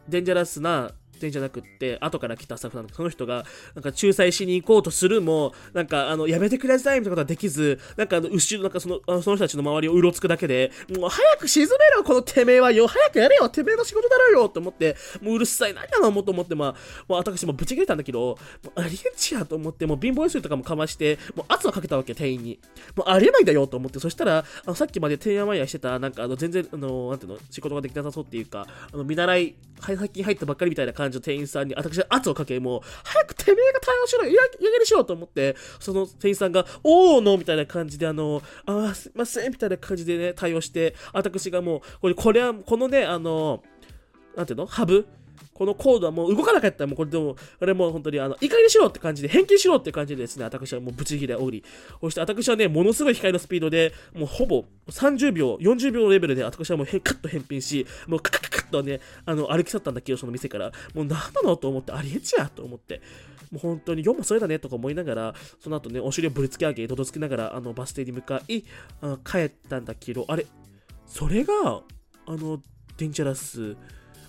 [0.09, 16.71] デンジャラスなってんじゃなくって、後から来たスタッフなんだ、その人が、なんか仲裁しに行こうとするも、なんか、あの、やめてくださいみたいなことはできず、なんか、あの、後ろ、なんかその、あその人たちの周りをうろつくだけで、もう早く沈めろ、このてめえはよ、早くやれよ、てめえの仕事だろよ、と思って、もううるさい、何なのもと思って、まあ、
[17.07, 22.59] もう私もぶち切れたんだけど、もうありえんちやと思って、もう貧乏ゆすりとかもかまして、もう圧をかけたわけ、店員に。
[22.95, 34.37] もうありえないんだよ、と思って、そしたら、あのさっきまでてんやまんやしてた、なんか、あの、全然、あの、なんていうの、仕事ができなさそうっていうか、あの、見習い、最近入ったばっかりみたいな感じの店員さんに、私圧をかけ、もう、早くてめえが対応しろや、や
[34.71, 43.63] げにしようと思って、その店員さんが、おーのみたいな感じで、あの、あすいませんみたいな感じでね、対応して、私がもう、これ、これは、このね、あの、
[44.35, 44.67] なんていうの？
[44.67, 45.07] ハブ？
[45.57, 51.63] このコードはもう動かなかったらもうこれでも、あれもう本当にあの、怒りしろって感じで、返金しろって感じでですね、私はもうブチギレおり。
[51.99, 60.71] そして私はね、ものすごい光のスピードで、もうほぼ30秒、40秒のレベルで私はもうへカッと返品し、もうカカカカッとね、あの、歩き去ったんだけど、その店から。
[60.93, 63.01] もう何なのと思って、ありえちやと思って。
[63.51, 68.61] もう本当に4もそれだねとか思いながら、その後ね、お尻をぶりつけ上げ、どどつきながら、あの、バス停に向かい、
[69.01, 70.45] あ帰ったんだけど、あれ、
[71.07, 71.81] それが、
[72.25, 72.61] あの、
[72.97, 73.75] デンジャラス、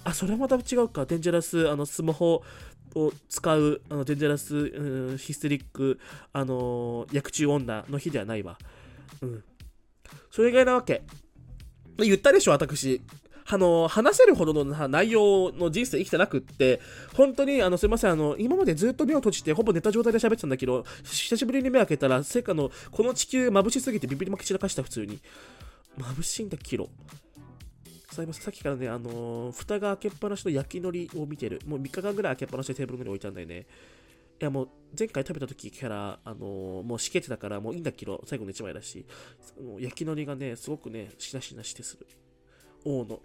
[0.09, 1.05] あ、それはまた違うか。
[1.05, 2.43] デンジャラス、あの、スマホ
[2.95, 6.01] を使う、あの、デンジャラス、うん、ヒステリック、
[6.33, 8.59] あのー、薬中女の日ではないわ。
[9.21, 9.45] うん。
[10.31, 11.03] それ以外なわけ。
[11.99, 13.03] 言ったでしょ、私。
[13.51, 16.81] あの、話せるほどの内容の人生生きてなくって、
[17.15, 25.19] 本当に、あの、すいません、あの、今までずっと目を閉じて、ほぼ寝た状態で喋ってたんだけど、久しぶりに目開けたら、せっかの、この地球眩しすぎてビビりまき散らかした、普通に。
[25.99, 26.89] 眩しいんだ、キロ。
[28.11, 31.61] さっきからね、あのー、蓋が開けっぱなしの焼き海苔を見てる。
[31.67, 33.67] もう3日間ぐらい開けっぱなしでテーブルの上に置いたんだよね。
[34.41, 34.69] いやもう、
[34.99, 39.05] 前回食べた時から、あのーもうしけてたからもういいんだけど、最後の1枚だし、
[39.63, 42.07] もう焼きのりがね、すごくね、しなしなしてする。
[42.85, 43.21] 王の。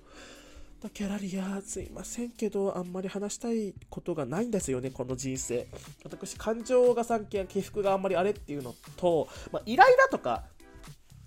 [0.90, 5.66] キャラリア、すいませんけど、あんまり話したいことがないんですよね、この人生。
[6.04, 10.44] 私、感情が三件、起伏があんまりあれっていうのと、まあ、イライラとか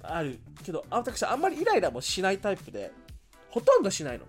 [0.02, 2.92] あるけど、私、あんまりイライラもしないタイプで、
[3.56, 4.26] ほとんどしないの。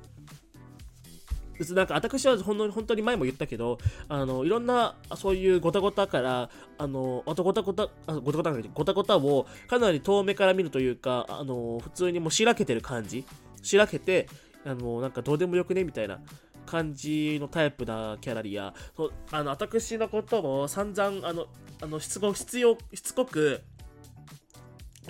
[1.60, 13.26] 別になんか私はほんの本当に前も言ったけど、あのいろんなそういうごたごたから、あのあとごたごた、あごたごたごたごたをかなり遠目から見るというか、あの普通にもうしらけてる感じ、
[13.62, 14.30] しらけて、
[14.66, 16.22] あのなんかどうでもよくねみたいな
[16.66, 21.48] 感じのタイプなキャラリア、そうあの私のことを散々あの
[21.82, 23.62] あのしつこ必要しつこく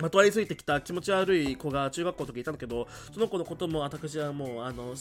[0.00, 4.94] まとわりついてきた気持ち悪い子が中学校の時いたんだけど、その子のことも私はもう、あの、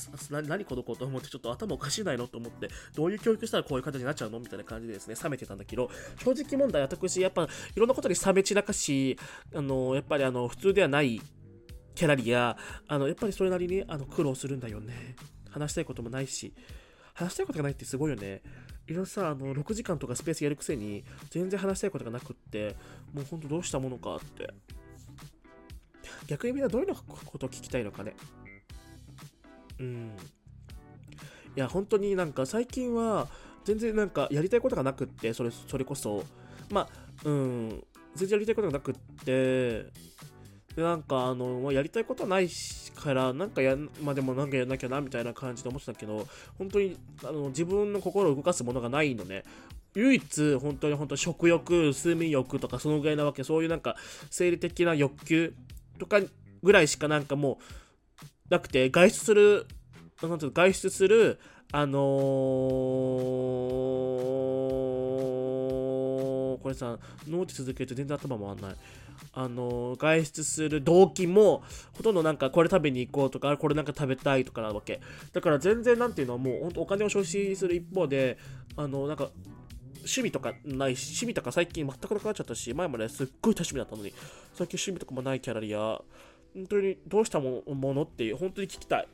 [0.47, 5.89] 何この子と思ってちょっと頭おかしいないのと思って、どういう教育したらこういう形になっちゃうのみたいな感じでですね、冷めてたんだけど、
[6.23, 7.47] 正直問題私、やっぱい
[7.79, 9.17] ろんなことに冷め散らかし、
[9.53, 11.21] あの、やっぱりあの、普通ではない
[11.93, 12.57] キャラリア、
[12.88, 15.15] あの、やっぱりそれなりにあの苦労するんだよね。
[15.49, 16.53] 話したいこともないし、
[17.13, 18.41] 話したいことがないってすごいよね。
[18.88, 22.75] いろいろさ、あの、6時間とかスペースやるくせに、全然話したいことがなくって、
[23.13, 24.53] もうほんとどうしたものかって。
[26.27, 28.15] 逆にみんなどういうのことを聞きたいのかね。
[29.79, 30.11] うん。
[31.55, 33.27] いや、本当になんか最近は、
[33.65, 36.23] 全然なんかやりたいことがなくって、それ、それこそ、
[36.69, 36.87] まあ、
[37.25, 37.83] うん、
[38.15, 39.85] 全然やりたいことがなくって、
[40.77, 42.49] で、なんかあの、まあ、やりたいことはない
[42.95, 49.43] から、なんかやん、まあでもなんかやんなきゃなみたいな感じで思ってたけど、本当にあの自分の心を動かすものがないのね。
[49.95, 53.95] 唯一、本当に本当食欲、睡眠欲とかそのぐらいなわけ、そういうなんか
[54.29, 55.53] 生理的な欲求
[55.97, 56.19] とか
[56.63, 57.57] ぐらいしかなんかもう
[58.49, 59.65] なくて、外出する、
[60.21, 61.39] なんていうの外出する、
[61.71, 62.01] あのー、
[66.62, 68.75] これさ、ノート続けると全然頭回んない。
[69.33, 75.01] あのー外出する動機も、ほとんどなんかこれ食べに行こうとか、これなんか食べたいとかなわけ。
[75.33, 78.38] だから全然なんていうのはもう本当お金を消費する一方で、
[78.75, 79.29] あのなんか、
[80.07, 84.11] 趣味とかないし、趣味とか最近全くなくなっちゃったし、前まですっごい多趣味だったのに、
[84.55, 86.01] 最近趣味とかもないキャラリア、
[86.55, 89.07] 本当にどうしたものっていう本当に聞きたい。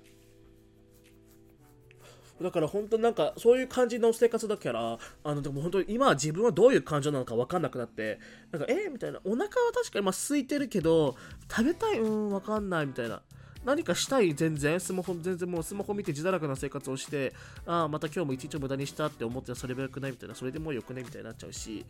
[2.42, 8.20] だから本当になんかそういう感じの生活だから、あのでも本当に今は自分はどういう感情なのか分かんなくなって、
[8.52, 11.16] なんかえー、みたいな、お腹は確かにまあ空いてるけど、
[11.50, 13.22] 食べたい、うん、分かんないみたいな。
[13.66, 17.34] 何かしたい全然スマホ全然もうスマホ見て自堕落な生活をして
[17.66, 21.86] ああまた今日も一日を無駄にしたって思ってたらそれもよくないみたいなそれでもうよくねみたいになっちゃうし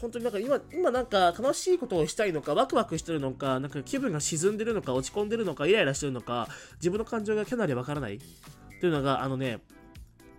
[0.00, 9.58] 本当になんか今今なんか楽しいことをしたいのかワクワクしてるのかなんか気分が沈んでるのか落ち込んでるのかイライラしてるのか自分の感情がかなりわからないっていうのがあのね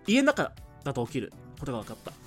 [0.06, 2.23] 家の中だと起きることが分かった。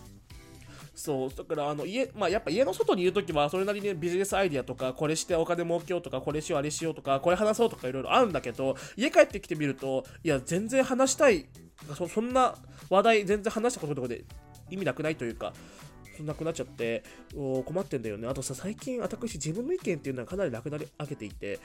[0.97, 11.45] そうだからあの家、まあ、やっぱ家の外にいるときはそれなりにビジネスアイディアとかこれしてお金儲けようとかこれしようあれしようとかこれ話そうとかいろいろあるんだけど家帰ってきてみるといや全然話したい
[12.09, 12.55] そんな
[12.89, 14.23] 話題全然話したこととかで
[14.71, 15.53] 意味なくないというか
[16.25, 17.03] なくなっちゃって
[17.33, 18.27] 困ってんだよね。
[18.27, 21.59] あとさ最近私自分の意見っていうのはかなりなくなり上げていて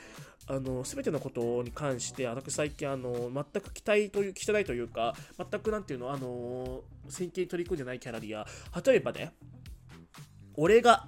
[0.47, 8.45] あの全てのことに関して私最近あの全く期待という期待ないというか全くなんていうのあの真剣に取り組んでないキャラリア。
[8.85, 9.33] 例えばね
[10.55, 11.07] 俺が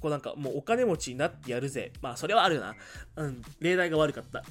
[0.00, 1.92] こうなんかもうお金持ちになってやるぜ。
[2.02, 2.74] まあそれはあるな。
[3.16, 4.42] うん例題が悪かった。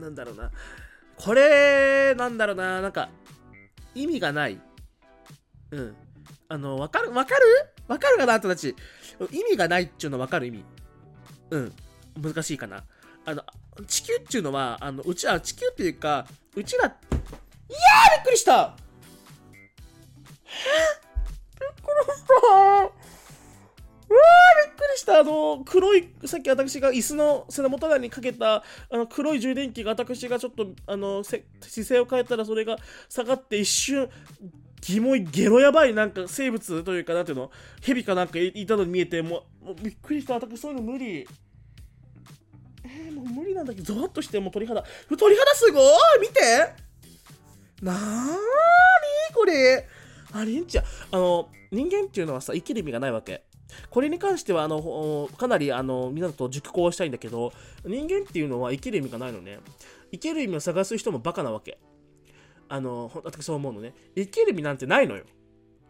[0.00, 0.50] なんだろうな。
[1.16, 2.80] これなんだろうな。
[2.80, 3.10] なんか
[3.94, 4.60] 意味がない。
[5.70, 5.96] うん。
[6.48, 7.42] あのわかるわかる？
[7.88, 8.74] わかるかなあんたたち。
[9.30, 10.64] 意味がないっちゅうのわかる意味。
[11.50, 11.72] うん。
[12.20, 12.84] 難しいかな。
[13.26, 13.42] あの
[13.86, 18.76] 地球っていうのはあのうちは地球っていうかうちらいやーびっくりした。
[19.52, 19.70] え？
[21.60, 25.20] びっくりしたーびっくりした。
[25.20, 31.44] あの黒いさっき私が椅子の背の元側にかけたあの黒い充電器が私がちょっとあの姿
[31.82, 32.76] 勢を変えたらそれが
[33.08, 34.08] 下がって一瞬
[34.80, 37.50] キモいゲロやばいなんか生物というかなんていうの
[37.80, 41.26] 蛇かなんかいたのに見えてもうもうびっくりした私そういうの無理。
[42.84, 45.84] えー、もう無理なんだけどゾワッとしてもう鳥肌鳥肌すごい
[46.20, 46.40] 見て。
[47.82, 48.34] なーに
[49.34, 49.88] これ。
[50.34, 53.42] ありんちゃあの人間っていうのはさ生きる意味がないわけ。
[53.90, 57.52] これに関してはあのかなりあの皆と熟考したいんだけど
[57.84, 59.58] 人間っていうのは生きる意味がないのね。
[60.12, 61.78] 生きる意味を探す人もバカなわけ。
[62.68, 63.94] あの私そう思うのね。
[64.16, 65.24] 生きる意味なんてないのよ。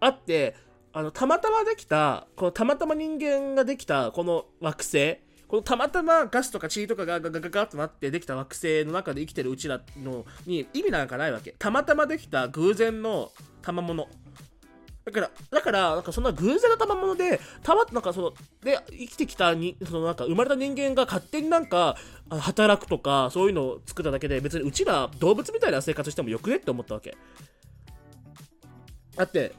[0.00, 0.54] あって
[0.92, 5.18] あのたまたまできたこのたまたま人間ができたこの惑星
[5.48, 11.54] このたまたまガスとか塵とかがガガガガガッとなってできた惑星の中で生きてるうちらのに意味なんかないわけ。
[11.58, 13.30] たまたまできた偶然の
[13.62, 14.08] 賜物。
[15.04, 21.96] だから、だから、なんかそんな偶然の賜物で、たま、なんかその、で、生きてきたに、そのなんか生まれた人間が勝手になんか、
[22.30, 27.16] 働くとか、そういうのを作っただけで、別にうちら動物みたいな生活してもよくねって思ったわけ。
[29.14, 29.54] だって、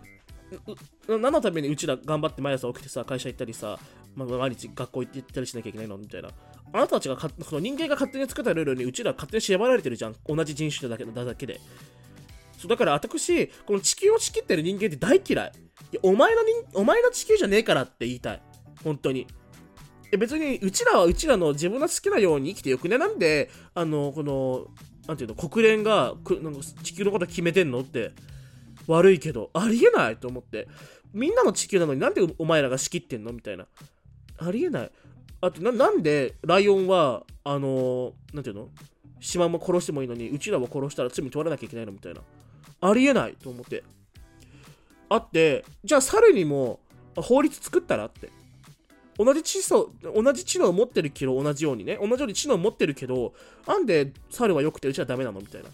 [1.07, 3.77] 何のためにうちら頑張って毎朝起きてさ、会社行ったりさ、
[4.15, 5.97] まあ、毎日学校行って行ったりしなきゃいけないの？
[5.97, 6.29] みたいな。
[6.73, 10.15] あなたたちがか、その人間が勝手に作ったルールにうちら勝手に縛られてるじゃん。
[10.25, 11.59] 同じ人種だけだけで。
[12.65, 15.51] そうだから私、この地球を仕切ってる人間って大嫌い。
[15.91, 16.41] いやお前の
[16.73, 18.41] お前の地球じゃねえからって言いたい。
[18.83, 19.27] 本当に。
[20.11, 22.97] え別に、うちらはうちらの自分の好きなように生きてよくね？
[22.97, 24.67] なんで、あの、この、
[25.07, 28.11] なんていうの、国連がくなんか地球のこと決めてんのって。
[28.87, 30.67] 悪いけど、ありえないと思って。
[31.13, 33.31] みんなの地球なのになんでお前らが仕切ってんの？
[33.31, 33.67] みたいな。
[34.39, 34.91] ありえない。
[35.41, 38.69] あとな、なんでライオンは、あのなんていうの？
[39.19, 41.91] 島も殺してもいいのに、うちらを殺したら罪取らなきゃいけないの？
[41.91, 42.21] みたいな。
[42.89, 43.83] ありえないと思って。
[45.09, 46.79] あって、じゃあ猿にも
[47.15, 48.29] 法律作ったらって。
[49.17, 53.33] 同じ知能、同じ知能を持ってるけど、同じようにね、同じように知能を持ってるけど、
[53.65, 55.69] なんで猿は良くてうちはダメなのみたいな。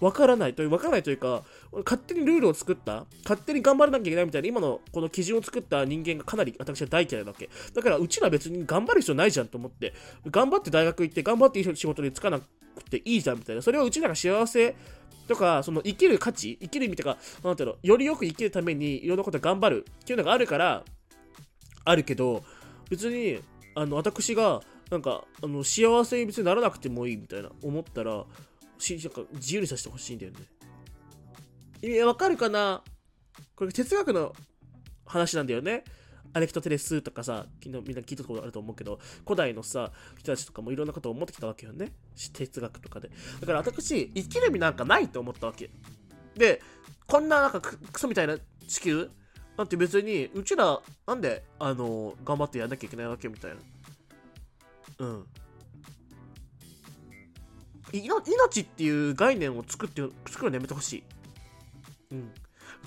[0.00, 1.42] わからないという、わからないというか、
[1.84, 7.48] 勝手にルールを作った、勝手に頑張らなきゃいけないみたいな、今のこの基準を作った人間がかなり私は大嫌いなわけ。
[7.74, 9.94] だから、うちら別に頑張る必要ないじゃんと思って、
[10.30, 12.46] 頑張って大学行って、頑張って仕事に就かなく
[12.90, 13.62] ていいじゃんみたいな。
[13.62, 14.76] それをうちらが幸せ
[15.26, 20.84] とか、その生きる価値、生きる意味とか、なんていうの、よりよく生きるためにいろんなこと頑張るっていうのがあるから、
[21.84, 22.42] あるけど、
[22.90, 23.40] 別に、
[23.74, 28.24] あの、私が、なんか、あの、幸せに別にならなくてもいいみたいな思ったら、
[28.78, 30.38] し、なんか自由にさせてほしいんだよね。
[31.82, 32.82] いや、わかるかな？
[33.54, 34.34] これ哲学の
[35.04, 35.84] 話なんだよね。
[36.32, 41.92] アレクトテレスとかさ、昨日みんな聞いたことあると思うけど、古代のさ、人たちとかもいろんなことを思ってきたわけよね。
[42.32, 43.10] 哲学とかで。
[43.40, 45.70] だから私、生きる意味なんかないと思ったわけ。
[46.34, 46.60] で、
[47.06, 48.36] こんななんかクソみたいな
[48.66, 49.10] 地球？
[49.56, 53.56] なんて別に、うちら、なんで、あの、頑張ってやんなきゃいけないわけみたいな。
[54.98, 55.26] うん。
[58.04, 61.04] 命っていう概念を作って作るのやめてほしい。
[62.12, 62.30] うん。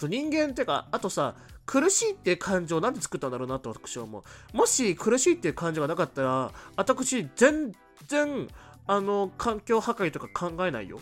[0.09, 4.57] 人間ってか、あとさ、苦しいっていう感情なんで作ったんだろうなって私は思う。
[4.57, 7.73] もし苦しいっていう感情がなかったら、私全
[8.07, 8.47] 然、
[8.87, 10.99] あの、環境破壊とか考えないよ。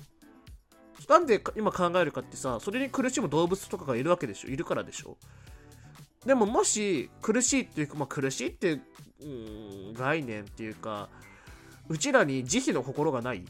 [1.07, 5.17] なんで今考えるかってさ、それに苦しむ動物とかがいるわけでしょいるからでしょ
[6.25, 8.81] でももし苦しいっていうか、まあ、苦しいっていう、
[9.21, 9.25] う
[9.91, 11.07] ん、概念っていうか、
[11.87, 13.45] うちらに慈悲の心がない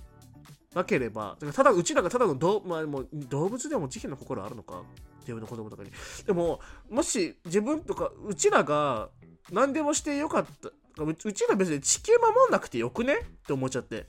[0.76, 4.84] なければ、ただうちらがただの動,、まあ、もう動物でも慈悲の心あるのか？
[5.22, 5.92] 自分の子供とかに。
[6.26, 9.10] でも、もし自分とか、うちらが
[9.52, 10.70] 何でもしてよかった。
[11.04, 13.16] うちら別に地球守んなくてよくね？
[13.16, 14.08] って思っちゃって。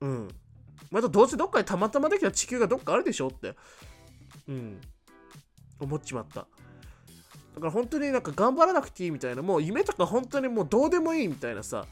[0.00, 0.28] うん。
[0.90, 3.54] またどうせどっかでたまたまできた地球がどっかあるでしょって。
[4.48, 4.80] うん。
[5.78, 6.40] 思っちまった。
[7.54, 11.86] だから本当になんか頑張らなくていいみたいな、もう夢とか本当にもうどうでもいいみたいなさ、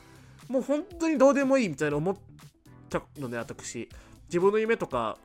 [0.49, 2.16] もう本当にどうでもいいみたいな思っ
[2.88, 3.88] たのね、私。
[4.29, 5.18] 自分の夢とか、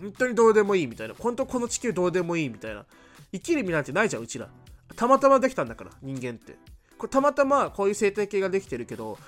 [0.00, 1.14] 本当にどうでもいいみたいな。
[1.18, 2.84] 本当この地球どうでもいいみたいな。
[3.32, 4.48] 生きる意味なんてないじゃん、うちら。
[4.96, 6.56] たまたまできたんだから、人間って。
[6.98, 9.18] これたまたまこういう生態系ができてるけど、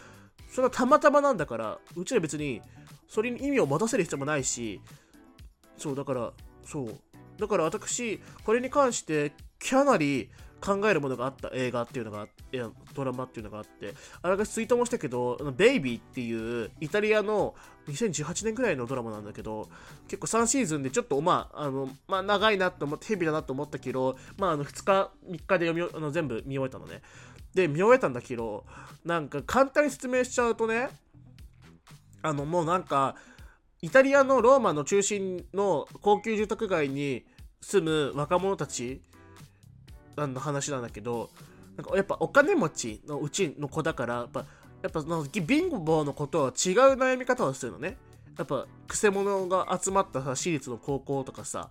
[0.50, 2.62] それはたまたまなんだから、うちら別に、
[3.08, 4.80] それに意味を持たせる必要もないし、
[5.76, 6.32] そう、だから、
[6.64, 6.96] そう。
[7.38, 12.28] だから私、これに関して、かなり考えるものがあった映画っていうのが
[12.94, 17.54] ドラマっていうのがあってあれがツイートもしたけど「ベイビー」っていうイタリアの
[17.88, 19.68] 2018年ぐらいのドラマなんだけど
[20.08, 27.02] 結構3シーズンでちょっとまああの、まあ、長いなと思ってヘビだなと思ったけど、まあ、あの2日3日で読みあの全部見終えたのね。
[27.54, 28.66] で見終えたんだけど
[29.04, 30.90] なんか簡単に説明しちゃうとね
[32.20, 33.16] あのもうなんか
[33.80, 37.24] イタリアのローマの中心の高級住宅街に
[37.62, 39.00] 住む若者たち
[40.16, 41.30] の話なんだけど
[41.76, 44.46] なんかやっぱお金持ちのうちの子だからやっぱ
[44.82, 46.52] やっぱ貧乏のことは違う
[46.94, 47.96] 悩み方をするのね。
[48.38, 51.70] やっぱくせ者が集まったさ私立の高校とかさ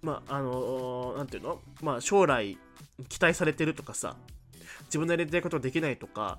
[0.00, 1.60] まああの何ていうの？
[1.82, 2.58] まあ将来
[3.08, 4.16] 期待されてるとかさ
[4.86, 6.38] 自分のやりたいことできないとか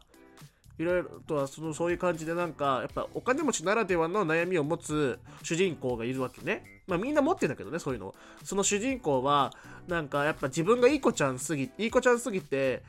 [0.80, 6.82] いろいろとはそのそういう感じでなんかやっぱお金持ちならではの悩みを持つ主人公がいるわけね。
[6.88, 9.54] まあみんな持ってんだけどねそういうのその主人公は
[9.88, 12.82] なんかやっぱ自分がいい子ちゃんすぎいい子ちゃんすぎて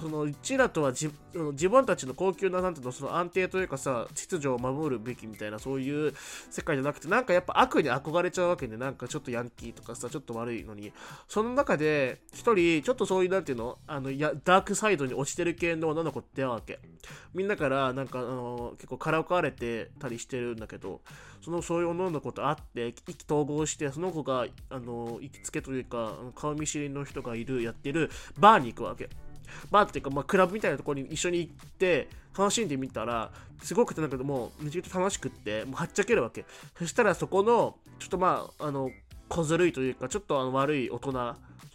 [0.00, 1.12] そのうちらとは自
[1.52, 6.14] 自分たちの高級ななんていうのその安定というかさ秩序を守るべきみたいなそういう
[6.50, 10.92] 世界じゃなくてなんかやっぱ悪に憧れちゃうわけでなんかちょっとヤンキーとかさちょっと悪いのに。
[11.28, 16.78] その中で一人ちょっとそういうなんていうのあのやダークサイドに落ちてる系の女の子ってわけ。
[17.34, 21.00] みんなからなんかあの結構からかわれてたりしてるんだけど
[21.42, 29.08] そのそういう女の子と会って意気投合してその子があの行きつけというか顔見知りの人がいるやってるバーに行くわけ。
[29.70, 33.30] バーっていうか、まあ、クラブみたいなところに一緒に行って楽しんでみたら
[33.62, 36.44] すごくてなんかもうめちゃくちゃ楽しくってもうはっちゃけるわけ。
[36.78, 38.90] そしたらそこのちょっとまああの
[39.28, 41.10] 小ずるいというかちょっとあの悪い大人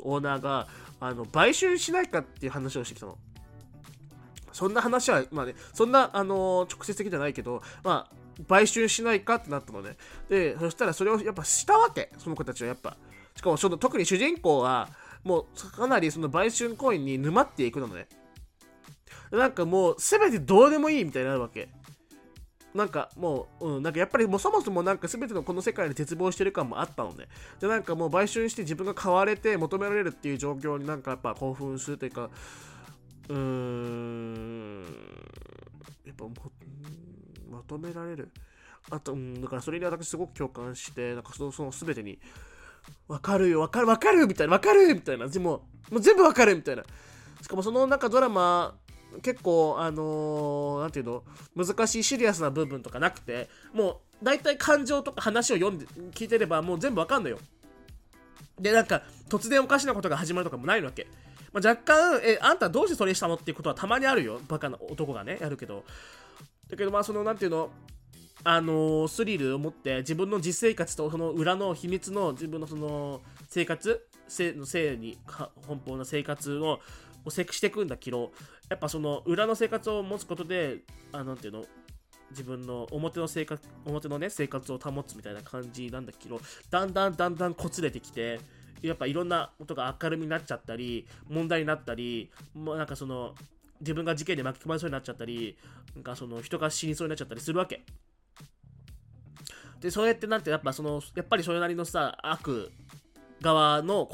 [0.01, 0.67] オーナーが
[0.99, 3.17] あの買収しないかっていう話をしてきたの。
[4.53, 9.95] そんな話はまあねそんなあの直接的じゃないけどまあ買収しないかってなったのね。
[10.29, 12.95] でそしたらそれをやっぱしたわけその子たちはやっぱ。
[13.35, 14.89] しかもその特に主人公は
[15.23, 18.07] もうかなりその売春行為に沼っていくのね。
[19.31, 21.69] なんかもう全てどうでもいいみたいになるわけ。
[22.73, 27.27] なんかもう、うん、なんかやっぱりもうそもそもなんか全てのこの世界に絶望してる感もあったのね。
[27.59, 32.29] で、なんかもう売春して自分が買われて求められるっていう状況になんかやっぱ興奮するというか、
[33.29, 34.83] うーん、
[36.05, 36.33] やっぱも
[37.49, 38.31] 求められる。
[38.89, 42.19] あと、うん、だからそれに私すごく共感して、なんかそのその全てに
[43.07, 45.27] わかるよ、わかる、わかるみたいな、わかるみたいな。
[45.27, 46.83] でも、もう全部わかるみたいな。
[47.41, 48.75] しかもそのなんかドラマ、
[49.21, 51.23] 結構、あのー、なんていうの、
[51.55, 57.37] 難しいシリアスな部分とかなくて、もう、大体感情とか話を読んで、聞いてれば、もう全部わかんのよ。
[58.57, 61.07] で、なんか、突然おかしなことが始まるとかもないわけ。
[61.51, 63.35] まあ、若干、え、あんたどうしてそれしたの？
[63.35, 64.39] っていうことはたまにあるよ。
[64.47, 65.83] バカな男がね、やるけど。
[66.69, 67.69] だけど、まあ、その、なんていうの、
[68.43, 76.79] あの、スリルを持って自分の実生活とその裏の秘密の自分のその生活性の性に奔放な生活を
[77.25, 78.31] をセクしていくんだけど
[78.69, 80.79] やっぱその裏の生活を持つことで
[81.11, 81.65] あなんていうの
[82.31, 86.39] 自分の表の生活表のね生活を保つみたいな感じなんだけど
[86.69, 88.39] だんだんだんだんこつれてきて
[88.81, 93.35] やっぱいろんなことが明るみになっちゃったり問題になったりもうなんかその
[93.81, 95.57] 自分が事件で巻き込まれそうになっちゃったり
[95.95, 97.81] なんかその人が死にそうになっちゃったりするわけ。
[99.81, 102.71] で、そうやってなんて、やっぱその、やっぱりそれなりのさ、悪
[103.41, 104.07] 側の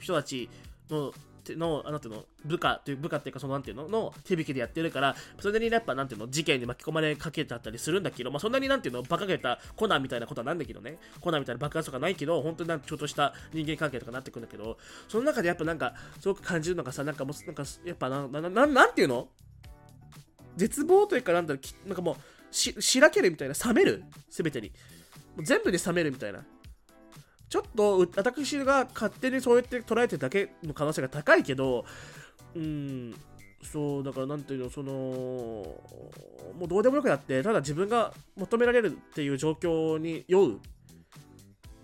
[0.00, 0.48] 人たち
[0.90, 1.12] の、
[1.46, 19.28] の、なんていうの、部下という部下っていうか、そのなんていうの、の手引きでやってるから、それなりにやっぱなんていうの、事件に巻き込まれかけちゃったりするんだけど、まあそんなになんていうの、馬鹿げたコナンみたいなことはなんだけどね、コナンみたいな爆発とかないけど、本当になんかちょっとした人間関係とかなってくるんだけど、その中でやっぱなんか、すごく感じるのがさ、なんかもう、なんか、やっぱな、な、ななんていうの？
[20.56, 22.16] 絶望というか、なんだろう、なんかもう、
[22.50, 24.04] し、しらけるみたいな、冷める？
[24.30, 24.72] すべてに。
[25.42, 26.44] 全部で冷めるみたいな。
[27.48, 31.84] ちょっと私が勝手にそうやって捉えてるだけの可能性が高いけど、
[32.56, 33.14] うん、
[33.62, 35.76] そう、だからなんていうの、その、も
[36.62, 40.58] うどうでもよくなって、ただ自分が求められるっていう状況に酔うっ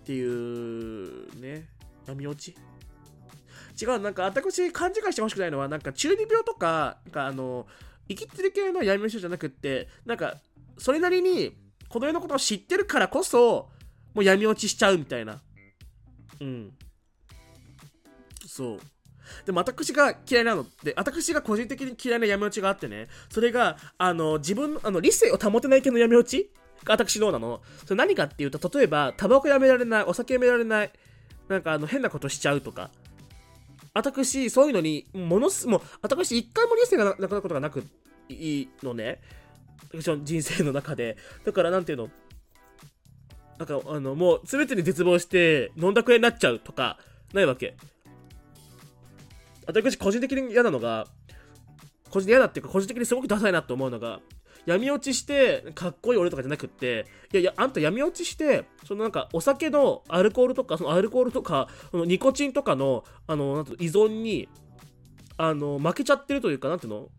[0.03, 1.69] ていうね、
[2.05, 2.57] 闇落ち？
[3.81, 7.65] 違う、なんか私勘違いしてほしくないのは、なんか中二病とか、なんかあの、
[8.09, 10.35] 生きてる系の闇落ちじゃなくって、なんか、
[10.77, 11.55] それなりに
[11.91, 13.69] この世のことを知ってるからこそ、
[14.13, 15.41] もう闇落ちしちゃうみたいな。
[16.39, 16.71] うん。
[18.47, 18.79] そう。
[19.45, 26.51] でも私が嫌いなのって、私が個人的に嫌いな闇落ちがあってね、それが、あの、自分、あの、理性を保てない系の闇落ち？
[26.83, 30.91] が私どうなのそれ何かっていうと、例えば、タバコやめられない、お酒やめられない、
[31.47, 32.89] なんかあの、変なことしちゃうとか。
[33.93, 37.83] 私、そういうのに、ものす、もう、私、一回も理性がなくなることがなく
[38.29, 39.21] いいのね。
[40.23, 41.17] 人生の中で。
[41.45, 42.09] だから、なんていうの、
[43.57, 46.97] なんか、あの、もう、全てに絶望して、飲んだくらいになっちゃうとか、
[47.33, 47.75] ないわけ。
[49.67, 51.07] 私、個人的に嫌なのが、
[52.09, 54.19] 個人的に嫌だっていうか、個人的にすごくダサいなと思うのが、
[54.65, 64.49] 闇落ちして、かっこいい俺とかじゃなくって、いやいや、あんた闇落ちして、そのなんか、お酒のアルコールとか、そのアルコールとか、そのニコチンとかの、あの、なんて依存に、
[65.37, 67.09] あの、負けちゃってるというか、なんていうの？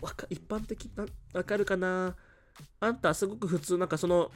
[0.00, 2.14] わか一般的な、わかるかな？
[2.80, 4.30] あんたすごく普通、なんかその、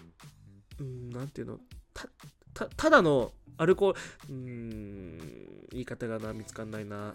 [0.81, 1.59] うん、なんていうの、
[1.93, 2.09] た、
[2.55, 3.93] た、ただのアルコー
[4.29, 5.19] ル、うん、
[5.73, 7.15] 言い方がな、見つかんないな。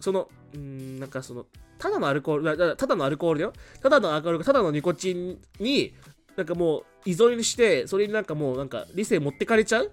[0.00, 1.46] その、うん、なんかその、
[1.78, 3.52] ただのアルコール、ただのアルコールだよ。
[3.80, 5.94] ただのアルコール、ただのニコチンに、
[6.36, 9.92] なんかもう依存して、それになんかもうなんか理性持ってかれちゃう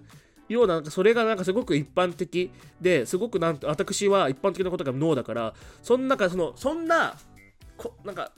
[0.50, 7.16] ような、なんかそれがなんかすごく一般的で、すごくなん私は一般的なことが脳だから、そんな、その、そんな、
[7.78, 8.32] こなんか、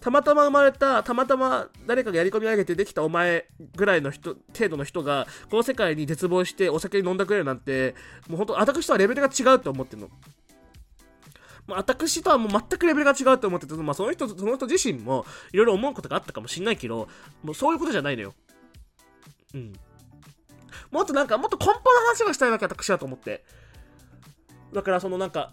[0.00, 3.46] たまたま生まれた、たまたま誰かがやり込み上げてできたお前
[3.76, 7.94] ぐらいの人、程度の人が、この世界に絶望してお酒に飲んだくれるなんて、
[8.28, 10.10] もう本当、私とはレベルが違うと思ってるの。
[11.66, 17.08] まあ、私とはもう全くレベルが違うと思ってて、まあ、その人、その人自身もいろいろ思うことがあったかもしんないけど、
[17.44, 18.34] もうそういうことじゃないのよ。
[19.54, 19.72] うん。
[20.92, 23.44] もっとなんか、もっと根本の話がしたいわけ、私はと思って。
[24.72, 25.52] だからそのなんか、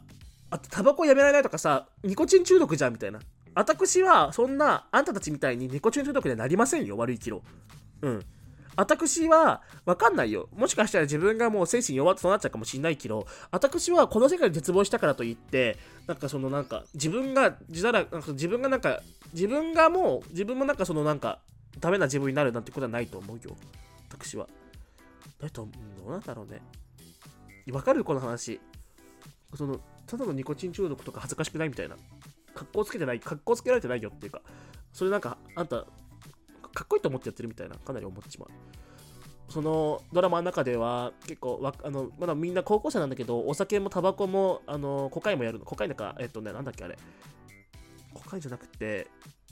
[0.52, 3.20] あとタバコやめられないとかさ、ニコチン中毒じゃんみたいな。
[3.56, 7.42] 私はそんな、あんたたちみたいにニコチン中毒にはなりませんよ、悪いキロ。
[8.02, 8.26] うん。
[8.76, 10.48] 私は、わかんないよ。
[10.56, 15.78] もしかしたら自分がもう精神弱ってそうなっちゃうかもしんないけど、私はこの世界で絶望したからといって、
[16.08, 19.02] なんかそのなんか、自分が、自堕落、なんか自分がなんか、
[19.34, 21.40] 自分がもう、自分もなんかそのなんか、
[21.80, 23.56] ダメな自分になるなんてことはないと思うよ。
[24.10, 24.48] 私は。
[25.40, 25.68] だと、
[25.98, 26.62] どうなんだろうね。
[27.72, 28.60] わかるこの話。
[29.56, 31.96] その、ただのニコチン中毒とか恥ずかしくないみたいな。
[32.54, 34.42] 格好つけてない、格好つけられてないよっていうか、
[34.92, 35.86] それなんか、あんた、
[36.74, 38.50] かっこいいと思ってやってるみたいな、かなり思ってしまう。
[39.50, 46.98] そのドラマの中では結構わあのまだみんな高校生なんだけどお酒もタバコもあのコカインもやるのコカインだかえっとねなんだっけあれ
[48.14, 49.08] コカインじゃなくて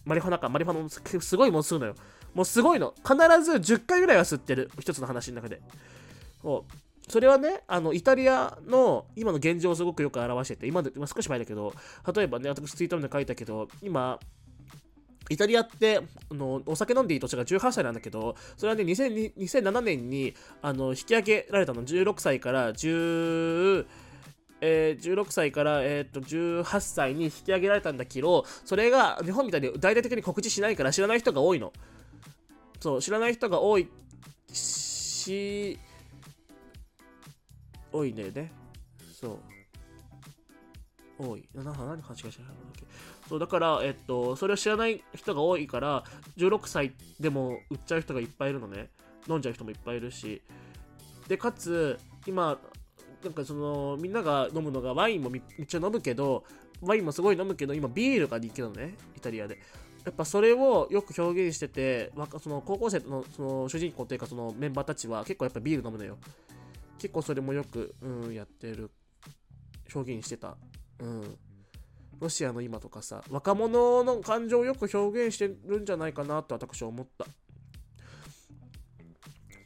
[0.06, 1.96] マリファナかマリファナもすごいもん吸うのよ
[2.34, 2.94] もうすごいの。
[2.98, 4.70] 必ず10回ぐらいは吸ってる。
[4.80, 5.62] 一つの話の中で。
[7.08, 11.74] それはね、あの、イタリアの今の現状をすごくよく表してて、今で、今少し前だけど、
[12.14, 14.20] 例えばね、私ツイートで書いたけど、今、
[15.30, 16.02] イタリアって
[16.32, 23.86] あのお酒飲んでいい年が18歳なんだけど、それはね、2007年にあの引き上げられたの、16歳から10、
[24.62, 31.74] えー、16歳から、えー、と18歳に引き上げられたんだけど、それが日本みたいに大々的に告知しないから知らない人が多いの。
[32.80, 33.88] そう、知らない人が多い
[34.52, 35.80] し、
[37.92, 38.52] 多いんだよね。
[39.14, 39.40] そう。
[41.20, 41.48] 多い。
[41.54, 42.48] 何話違いしない
[43.28, 46.04] そうだから、えっと、それを知らない人が多いから、
[46.38, 48.90] 16歳でも売っちゃう人がいっぱいいるのね。
[49.28, 50.42] 飲んじゃう人もいっぱいいるし。
[51.28, 52.60] で、かつ、今、
[53.24, 56.44] なんかその、みんなが飲むのがワインもめっちゃ飲むけど、
[56.82, 59.60] ワインもすごい飲むけど、今ビールが人気なのね、イタリアで。
[60.08, 66.18] やっぱそれをよく表現してて、その高校生のその主人公というかそのメンバーたちは結構やっぱビール飲むのよ。
[66.97, 68.89] 結構それもよく、うん、やってる、
[69.93, 70.55] 表現してた。
[70.99, 71.38] うん。
[72.22, 77.26] ロシアの今とかさ、若者の感情をよく表現してるんじゃないかなと私は思った。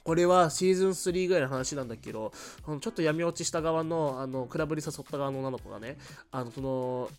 [0.03, 2.31] これはシーズン3ぐらいの話なんだけど、
[2.65, 5.99] ちょっと闇落ちした側の、あの、クラブに誘った側の女の子がね、
[6.31, 7.11] あの、その、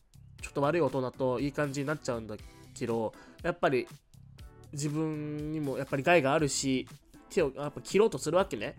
[0.42, 2.61] ちょっと悪い大人といい感じになっちゃうんだけど、
[3.42, 3.86] やっぱり
[4.72, 6.88] 自分にもやっぱり害があるし、
[7.30, 8.76] 手をやっぱ切ろうとするわけね。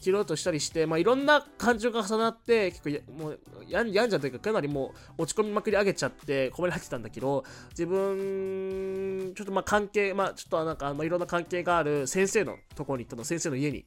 [0.00, 13.86] 切ろうとしたりして、まあ、いろんな感情が重なって、結構や、もう、やん、じゃんというか、かなりもう、落ち込みまくり上げちゃって、ここに入ってたんだけど、自分、ちょっとまあ、関係、まあ、ちょっとなんか、まあ、いろんな関係がある先生のところに行ったの、先生の家に。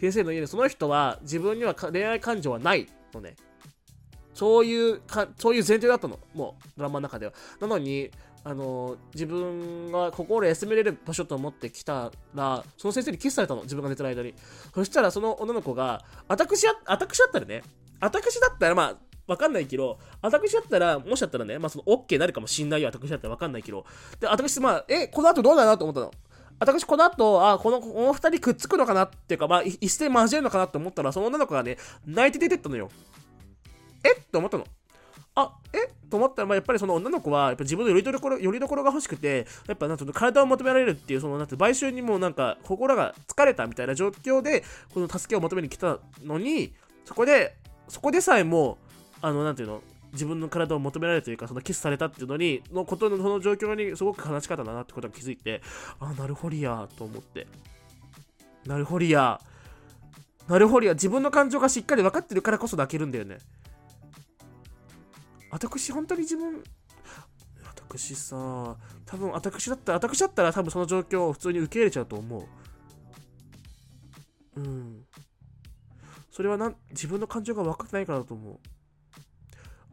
[0.00, 3.36] 先生の家で、その人は、自分には恋愛感情はないのね。
[4.34, 6.18] そういうか、そういう前提だったの。
[6.34, 7.32] もう、ドラマの中では。
[7.60, 8.10] なのに、
[8.48, 14.34] あの自分が心休めれる場所と思ってきたら、その先生にキスされたの、自分が寝てる間に。
[14.72, 17.64] そしたら、その女の子が、私や、私だったらね、
[18.00, 23.84] 私だったら、まあ、わかんないけど、私だったら、もしだったらね、まあ、その、OK になるかもしんないよ、私だったらわかんないけど。
[24.20, 26.12] で、私、まあ、え、この後どうだなと思ったの？
[26.60, 32.90] 私、この後、あ、この、この二人くっつくのかなっていうか、まあ、一斉交えるのかなって思ったら、その女の子がね、泣いて出てったのよ。
[34.04, 34.12] え？
[34.12, 34.64] って思ったの。
[35.34, 35.95] あ、え？
[36.10, 46.72] と思ったら、まあ、やっぱりその女の子は、やっぱ自分のよりどころ、よりどころが欲しくて、やっぱなんと体を求められるっていう、その、なんて、買収にもなんか、心が疲れたみたいな状況で、この助けを求めに来たのに、
[47.04, 47.56] そこで、
[47.88, 48.78] そこでさえも、
[49.20, 49.82] あの、なんていうの、
[50.12, 55.62] 自分の体を求められるというか、そのキスされたっていうのに、のことのその状況にすごく悲しかったなってことが気づいて、
[56.00, 57.46] あ、なるほりやと思って。
[58.64, 59.40] なるほりや。
[60.48, 60.94] なるほりや。
[60.94, 63.38] 自分の感情がしっかり分かってるからこそ泣けるんだよね。
[65.50, 66.62] 私、本当に自分、
[67.64, 72.48] 私さ、多分私だったら、私だったら多分その状況を普通に受け入れちゃうと思
[74.56, 74.60] う。
[74.60, 75.04] うん。
[76.30, 78.58] それはな自分の感情が分かってないからだと思う。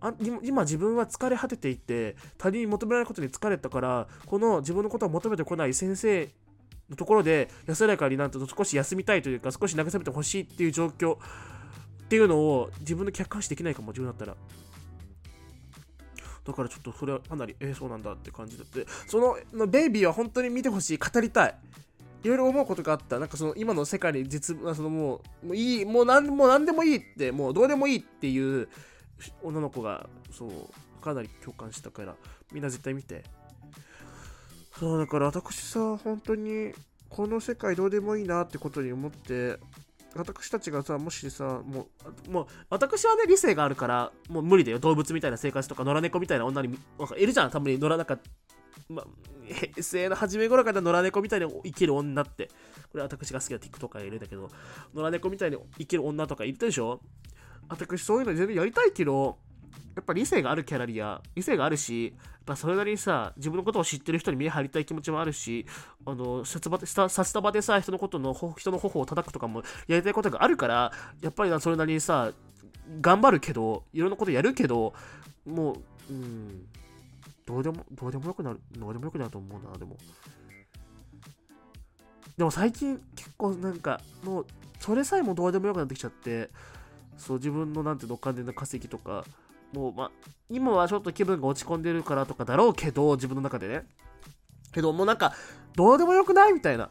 [0.02, 6.30] あ今自分は疲れ果てていて他人に求められることに疲れたからこの自分のことを求めてこない先生
[6.90, 11.18] のところで安らかになんと少し休みたいというか少し慰めてほしいっていう状況っ
[12.10, 14.36] ていうのを自分で客観視できないかも自分だったら
[16.46, 21.56] だからちょっとそれはかなり、えー、そうなんだって感じだって、そののベイビーは本当に見てほしい、語りたい。
[22.24, 23.20] いろいろ思うことがあった。
[23.20, 28.70] なんかその今の世界に実、そのもう、もういい、もう何もう何でもいいって、もうどうでもいいっていう
[29.42, 32.16] 女の子が、そう、かなり共感したから、
[32.54, 33.24] みんな絶対見て。
[34.80, 36.74] そう、だから私さ、本当に、
[37.10, 39.60] この世界どうでもいいなってことに思って、
[40.16, 41.88] 私たちがさ、もしさ、も
[42.28, 44.80] う、もう、私はね、理性があるから、もう無理だよ。
[44.80, 46.78] 動物みたいな生活とか、野良猫みたいな女に、
[47.18, 48.20] いるじゃん、たまに野良なんか、
[48.90, 49.04] ま、
[49.46, 52.50] 平成の初め頃から野良猫みたいに生きる女って、
[52.92, 54.50] これ私が好きな TikTok がいるんだけど、
[54.94, 57.02] 野良猫みたいに生きる女とかいるでしょ？
[57.70, 59.38] 私そういうの全然やりたいけど、
[59.96, 65.66] やっぱ理性があるキャラリア、理性があるし、やっぱそれなりにさ、自分のことを知ってる人に見え張りたい気持ちもあるし、
[66.06, 72.32] あの、札場で、札束でさ、人のことの、人の頬を叩くとかもやりたいことがあるから、やっぱりなそれなりにさ、
[73.02, 74.94] 頑張るけど、いろんなことやるけど、
[75.46, 75.74] も
[76.10, 76.66] う、うん、
[77.46, 79.98] どうでも、どうでもよくなる、どうでもよくなると思うな、でも。
[82.38, 84.46] でも最近結構なんか、もう、
[84.80, 86.50] それさえもどうでもよくなってきちゃって、
[87.18, 89.24] そう、自分のなんていうの、お金の稼ぎとか、
[89.74, 90.12] もう、ま、
[90.50, 93.86] 今はちょっと気分が落ち込んでるからとかだろうけど、自分の中でね。
[94.72, 95.34] けど、もうなんか、
[95.76, 96.90] どうでもよくないみたいな。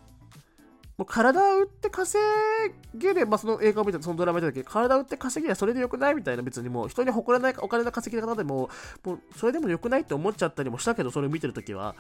[0.99, 2.19] もう体を打って稼
[2.95, 8.69] げれば、その映画を見たそのドラマ見た時、体を打って稼げればそれでよくないみたいな、別にもう人に誇らないお金の稼ぎ方でも、
[9.05, 11.95] もうそれでもよくないって思っちゃったりもしたけど、それを見てるときは。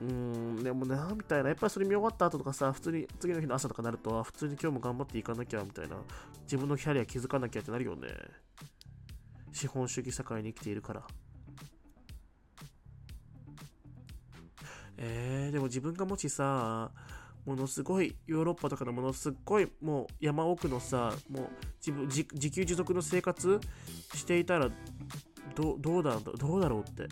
[0.00, 1.48] うーん、でもな、みたいな。
[1.48, 5.96] やっぱりそれ見終わった後とかさ、普通に次の日の朝とかなると、普通に今日も頑張っていかなきゃ、みたいな。
[6.42, 8.08] 自分のキャリア気づかなきゃってなるよね。
[9.52, 11.06] 資本主義社会に生きているから。
[14.96, 16.90] えー、でも自分がもしさ、
[17.46, 23.60] ものすごいヨーロッパとかのものすごいもう山奥のさもう自分自給自足の生活
[24.12, 24.68] していたら
[25.54, 27.08] どどうだどうだろうって。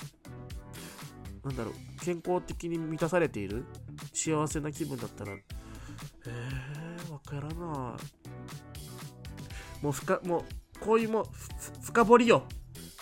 [1.45, 1.75] なんだろう
[2.05, 3.65] 健康的に満たされている？
[4.13, 5.33] 幸せな気分だったら。
[5.33, 7.55] えー、わからない。
[9.81, 10.45] もう深もう
[10.87, 11.27] こういうもう
[11.83, 12.45] 深掘りよ。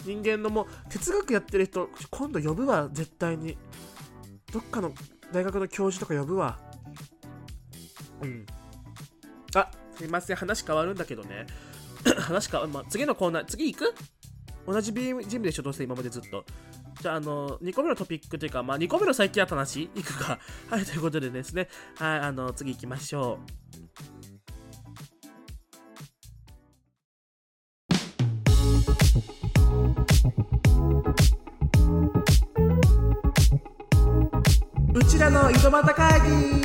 [0.07, 2.89] 人間のもう哲学やってる人今度呼ぶわ。
[2.91, 3.59] 絶対に。
[4.51, 4.93] どっかの
[5.33, 6.59] 大学の教授とか呼ぶわ。
[8.23, 8.47] うん。
[9.55, 10.37] あすいません。
[10.37, 11.47] 話変わるんだけどね。
[12.21, 13.95] 話変わる、まあ、次のコーナー次行く？
[14.67, 16.45] 同じ BM ジムでしょどうせ今までずっと。
[17.03, 20.39] じゃあ、あの、2個目のトピックというか、まあ、2個目の最近あった話いくか。
[20.71, 23.64] はい、ということでですね、はい、あの、次行きましょう。
[35.65, 36.65] うちらの井戸端会議。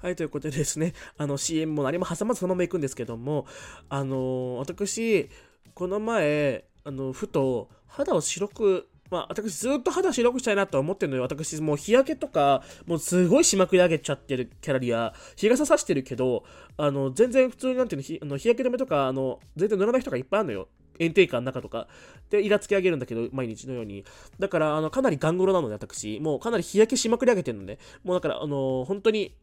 [0.00, 3.46] はい、ということでですね、あの CM も何も挟まずそのまま行くんですけども、
[3.88, 5.28] あの私、
[5.74, 11.22] この前、あの、ふと肌を白くまあ、私ずっと肌白くしたいなと思ってるのよ。
[11.22, 16.44] 私もう日焼けとか、もうすごいしまくり上げちゃってるキャラリア、日傘さしてるけど、
[16.76, 20.68] あの、全然普通になんていうの、日あの日焼け止めとか、あの、全然塗らない人がいっぱいあるのよ。
[21.00, 21.86] 炎天下の中とか。
[22.28, 24.04] で、イラつき上げるんだけど、毎日のように。
[24.38, 26.18] だから、あの、かなりガングロなので、私。
[26.20, 27.78] もうかなり日焼けしまくり上げてるのね。
[28.04, 29.34] もうだから、あの、本当に、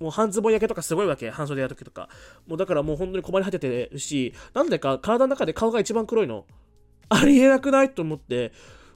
[0.00, 1.30] もう半ズボン焼けとかすごいわけ。
[1.30, 2.08] 半袖やるときとか。
[2.46, 6.46] もうだからもう本当に困り果ててるし、なんでか体の中で顔が一番黒いの。
[7.08, 8.52] ありえなくないと思って、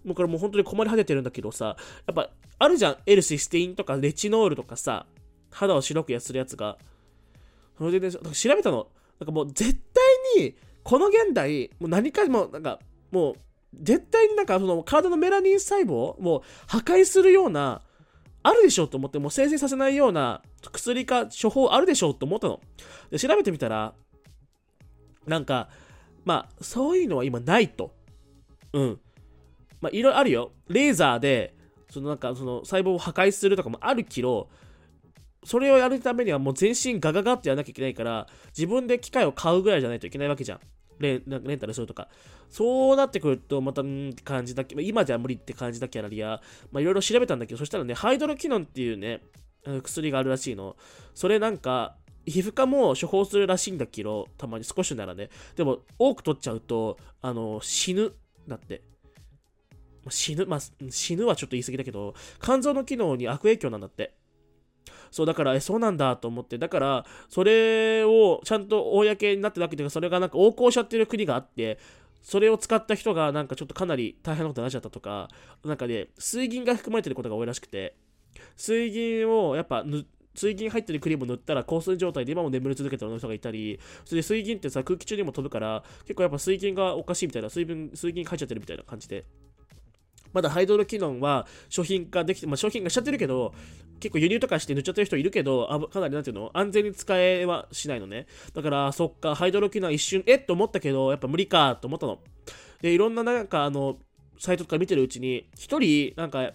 [0.09, 2.97] もうこれもう本当に困り果ててるんだけどさ、やっぱあるじゃん。
[3.07, 5.07] エルシステインとかレチノールとかさ、
[5.51, 6.79] 肌を白くやするやつが。
[7.77, 8.21] それでね、調
[8.57, 8.89] べたの。
[9.21, 9.79] なんかもう絶
[10.35, 12.81] 対に、この現代、もう何かも、なんか、
[13.11, 13.35] もう、
[13.81, 17.83] 絶対になんかその体のメラニン細胞も破壊するような
[18.43, 20.43] あるでしょと思って、もう生成させないような
[20.73, 22.61] 薬か処方あるでしょと思ったの。
[23.11, 23.95] で、調べてみたら、
[25.27, 25.69] なんか、
[26.25, 27.93] まあ、そういうのは今ないと。
[28.73, 29.01] うん。
[29.81, 30.53] まあ、いろいろあるよ。
[30.69, 31.55] レーザーで、
[31.91, 34.49] そのなんか、その細胞を破壊するとかもあるけど、
[35.45, 38.27] それをやるためにはもう全身ガガガってやらなきゃいけないから、
[38.57, 40.61] 自分で機械を買うぐらいじゃないといけないわけじゃん。
[40.99, 42.09] レレンタルするとか。
[42.51, 46.41] そうなってくると、また、んって感じだけど、今じゃ無理って感じだけありや、
[46.73, 49.23] まあいろいろ調べたんだけど、そしたらね、ハイドロキノンっていうね、
[49.83, 50.77] 薬があるらしいの。
[51.15, 55.31] それなんか、皮膚科も処方するらしいんだけど、たまに少しならね。
[55.57, 58.13] でも、多く取っちゃうと、あの、死ぬ。
[58.47, 58.83] だって。
[60.11, 64.15] 死ぬ、まあ、死ぬはちょっと言い過ぎだけど、肝臓の機能に悪影響なんだって。
[65.11, 71.79] そう、だから、え、そうなんだと思って、だから、それをちゃんと公になってるわけで、それがなんか横行しちゃってる国があって、
[72.23, 75.29] それを使った人がなんかちょっとかなり大変なことになっちゃったとか、
[75.65, 77.97] なんかね、水銀が含まれてることが多いらしくて、
[78.57, 79.85] 水銀をやっぱ
[80.35, 89.25] 水銀入ってるクリーム塗ったら香水状態で今も眠り続けてる人がいたり、それで水銀ってさ、空気中にも飛ぶから、結構やっぱ水銀がおかしいみたいな、水分、水銀入っちゃってるみたいな感じで。
[90.33, 93.55] まだハイドロキノンは商品化できて、まあ、商品化しちゃってるけど、
[94.01, 96.51] 結構輸入とかして塗っちゃってる人いるけど、あかなりなんていうの？
[96.55, 98.27] 安全に使えはしないのね。
[98.55, 102.21] だから、そっか、ハイドロキノン一瞬、えっと思ったけど、やっぱ無理かと思ったの。
[102.81, 103.99] で、いろんななんかあの、
[104.39, 106.53] サイトとか見てるうちに、一人、なんか、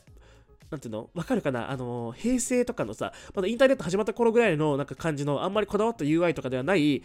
[0.72, 1.10] なんていうの？
[1.14, 1.70] わかるかな？
[1.70, 7.04] あの、平成とかのさ、まだインターネット始まった頃ぐらいのなんか感じの、あんまりこだわった UI とかではない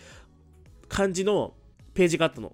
[0.89, 1.55] 感じの
[1.95, 2.53] ページがあったの。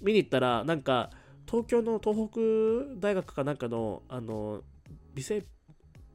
[0.00, 1.10] 見に行ったら、なんか、
[1.50, 4.62] 東京の東北大学かなんかの、あの、
[5.14, 5.42] 微生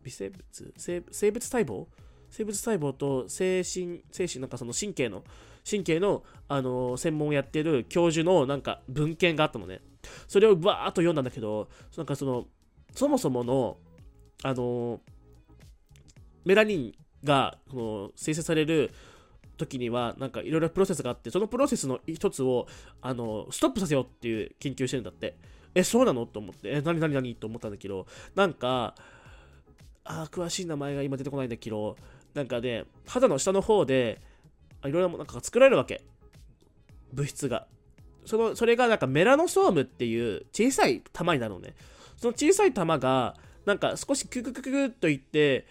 [0.02, 0.74] 微生物？
[0.78, 1.88] 生物細胞？
[2.30, 5.24] 生物細胞と精神、精神なんかその神経の、
[5.70, 9.82] 神経の、あの専門をやってる教授のなんか文献があったのね。
[10.28, 11.68] それをバーっと読んだんだけど、
[11.98, 12.46] なんかその、
[12.94, 13.78] そもそもの、
[14.44, 15.02] あの
[16.46, 16.94] メラニン
[17.26, 18.92] がこの生成される
[19.58, 22.68] 時には、なんかいろいろプロセスがあって、そのプロセスの一つを、
[23.02, 25.38] あの、ストップさせようっていう研究してるんだって。
[25.74, 26.26] え、そうなの？
[26.26, 27.36] と思って、え、何何何？
[27.36, 28.96] と思ったんだけど、なんか、
[30.04, 31.98] あ詳しい名前が今出てこないんだけど、
[32.34, 34.22] なんかね、肌の下の方で、
[34.86, 36.04] いろいろなんか作られるわけ。
[37.12, 37.68] 物質が。
[38.26, 41.76] その、それがなんかメラノソームっていう小さい玉になるのね。
[42.18, 43.36] その小さい玉が、
[43.66, 45.66] なんか少しクククククっといって、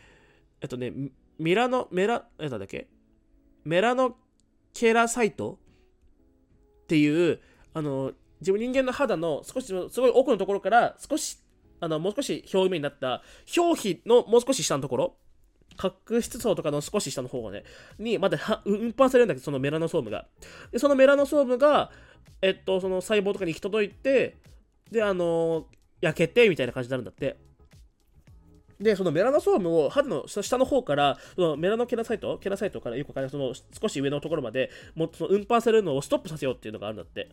[0.60, 0.92] えっとね、
[1.38, 2.88] ミラノ、メラ、え、なんだっけ？
[3.64, 4.16] メラノ
[4.72, 5.58] ケラサイト
[6.84, 7.40] っていう、
[7.72, 11.38] あの、自分人間の肌の少し、すごい奥のところから少し、
[11.80, 13.22] あの、もう少し表面になった
[13.56, 15.16] 表皮のもう少し下のところ、
[15.76, 17.64] 角質層とかの少し下の方がね、
[17.98, 20.26] にまだ運搬されるんだけど、そのメラノソームが。
[20.70, 21.90] で、そのメラノソームが、
[22.42, 24.36] えっと、その細胞とかに行き届いて、
[24.90, 25.66] で、あの
[26.00, 27.36] 焼けて、みたいな感じになるんだって。
[28.80, 37.28] で、そのメラノソームを肌の下の方から、そのメラノケラサイト、ケラサイトからよくわかるその少し上のところまで、もっとその運搬されるのをストップさせようっていうのがあるんだって。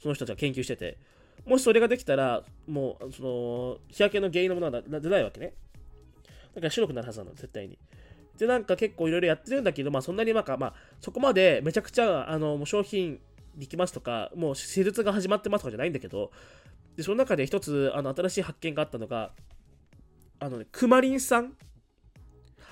[0.00, 0.98] その人たちは研究してて。
[1.46, 5.52] もしそれができたら、もう、その、日焼けの原因のものは出ないわけね。
[6.54, 7.78] だから白くなるはずなの、絶対に。
[8.38, 13.20] で、なんか結構いろいろやってるんだけど、まあそんなになんか、まあそこまでめちゃくちゃ、あの、もう商品
[13.56, 16.30] できますとか、もう施術が始まってますとかじゃないんだけど、
[16.96, 19.32] で、その中で一つ、あの、新しい発見があったのが、
[20.44, 21.54] あのね、クマリンさん。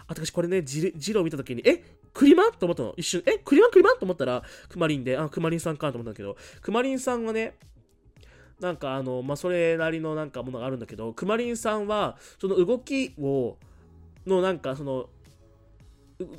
[0.06, 2.52] 私これね、ジジロを見たときに、えクリマ？
[2.52, 2.92] と思ったの。
[2.98, 3.70] 一瞬、えクリマ？
[3.70, 3.92] クリマ？
[3.94, 7.56] と思ったら、クマリンで、あ、クマリンさんかと思ったんだけど、クマリンさんはね、
[8.60, 13.56] なんかあの、まあ、それなりのなんかものがあるんだけど、クマリンさんは、その動きを、
[14.26, 15.08] のなんかその、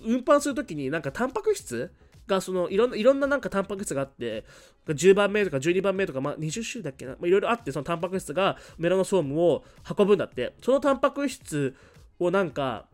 [0.06, 1.92] 運搬するときになんかタンパク質
[2.28, 4.46] がそのいろんないろんななんかタンパク質があって
[4.88, 9.64] 10番目とか12番目とか、まあ、20種類だっけな、まあ、いろいろあってそのタンパク質がメラノソームを
[9.98, 10.54] 運ぶんだって。
[10.62, 11.76] そのタンパク質
[12.20, 12.88] をなんか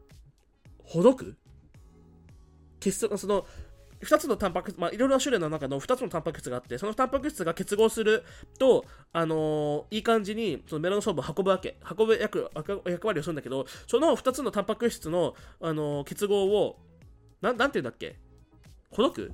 [0.84, 1.36] ほどく？
[2.80, 3.46] 結束その
[4.02, 8.24] 2つのタンパク質、まあ、いろいろな種類の中の2つのタンパク質があって、そのタンパク質が結合する
[8.58, 16.80] と、あのー、いい感じにそのメラノソームを運ぶわけ、運ぶ役役割をするんだけど、その2つのタンパク質の、あのー、結合を、
[17.42, 18.18] ななんて言うんだっけ？
[18.90, 19.34] ほどく？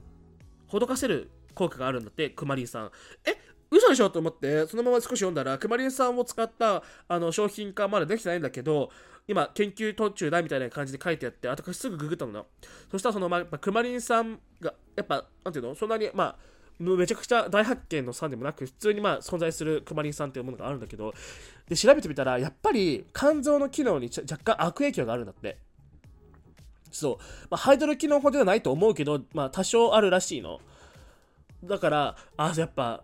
[0.66, 2.92] ほどかせる効果があるんだって、クマリンさん。
[3.26, 3.36] え
[3.72, 4.12] 嘘でしょ？
[4.12, 8.92] と思って、そのまま少し読んだら、クマリンさんを使ったあの商品化まだできてないんだけど、
[9.28, 12.46] 今、研究途中だみたいな感じで書いてあって、あとすぐググったのな。
[12.92, 15.74] そしたら、その、まあ、クマリンさんが、やっぱ、なんていうの？
[15.74, 16.36] そんなに、まあ、
[16.78, 21.14] めちゃくちゃ大発見のさんでもなく、普通にまあ存在するクマリンさんっていうものがあるんだけど、
[21.68, 25.58] で、調べてみたら、やっぱり肝臓の機能に若干悪影響があるんだって。
[26.92, 27.18] そう。
[27.50, 30.60] まあ、ハイドロ機能法ではないと思うけど、まあ、多少あるらしいの。
[31.64, 33.04] だから、あ、やっぱ、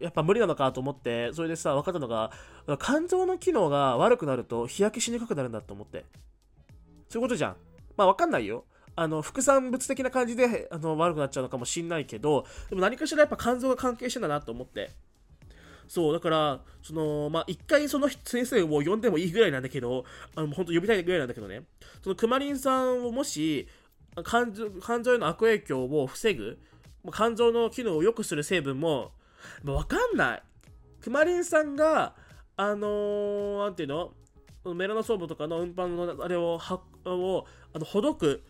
[0.00, 2.30] やっぱ無理なのかと思って、それでさ、分かったのが、
[2.80, 6.04] 肝臓の機能が悪くなると日焼けしにくくなるんだと思って。
[7.08, 7.56] そういうことじゃん。
[7.96, 8.64] まあ分かんないよ。
[8.94, 14.90] あの、副産物的な感じで、あの、悪くなっちゃうのかもしんないけど、でも何かしらやっぱ肝臓が関係してんだなと思って。
[15.88, 21.62] そう、だから、その、まあ、一回その先生を呼んでもいいぐらいなんだけど、あの、本当呼びたいぐらいなんだけどね、
[22.02, 23.68] そのクマリンさんをもし、
[24.26, 26.58] 肝臓肝臓への悪影響を防ぐ、
[27.10, 29.12] 肝臓の機能を良くする成分も、
[29.64, 30.42] まあ、わかんない。
[31.00, 32.14] クマリンさんが、
[32.56, 34.12] あのー、なんていうの？
[34.74, 38.44] メラノソームとかの運搬のあれを、はをあのほどく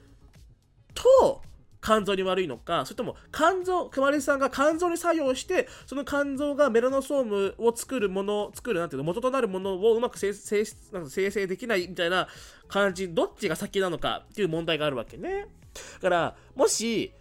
[0.93, 1.41] と、
[1.81, 12.29] 肝臓に悪いのか、それとも肝臓、くまりさんが肝臓に作用して、その肝臓がメラノソームを作るもの、作るなんていうの、元となるものをうまく生成生成できないみたいな
[12.69, 15.47] 感じ、どっちが先なのかっていう問題があるわけね。
[15.95, 17.13] だから、もし、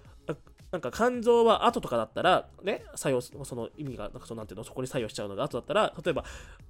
[0.71, 6.23] なんか肝臓は後とかだったら、ね、作用、その意味が、なんかそのなんていうの、そこに作用しちゃうのが後だったら、例えば、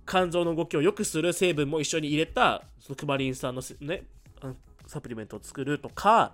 [0.08, 4.04] 肝臓の動きを良くする成分も一緒に入れた、そのクマリン酸のね、
[4.88, 6.34] サプリメントを作るとか、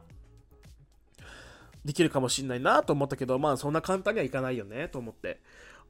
[1.83, 5.41] できるかもしんないなと思ったけど、まあそんな簡単にはいかないよね、と思って。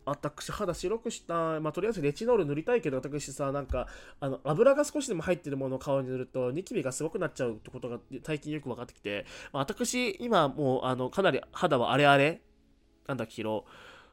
[0.10, 3.88] 私肌白くしたまあとりあえずレチノール塗りたいけど私さなんか
[4.20, 12.42] あの油が少しでも入ってるものを顔に塗るとニキビがすごくなっちゃうってことが最近よく分かってきて、まあ、私今もうあのかなり肌は荒れ荒れ。
[13.08, 13.66] なんだけど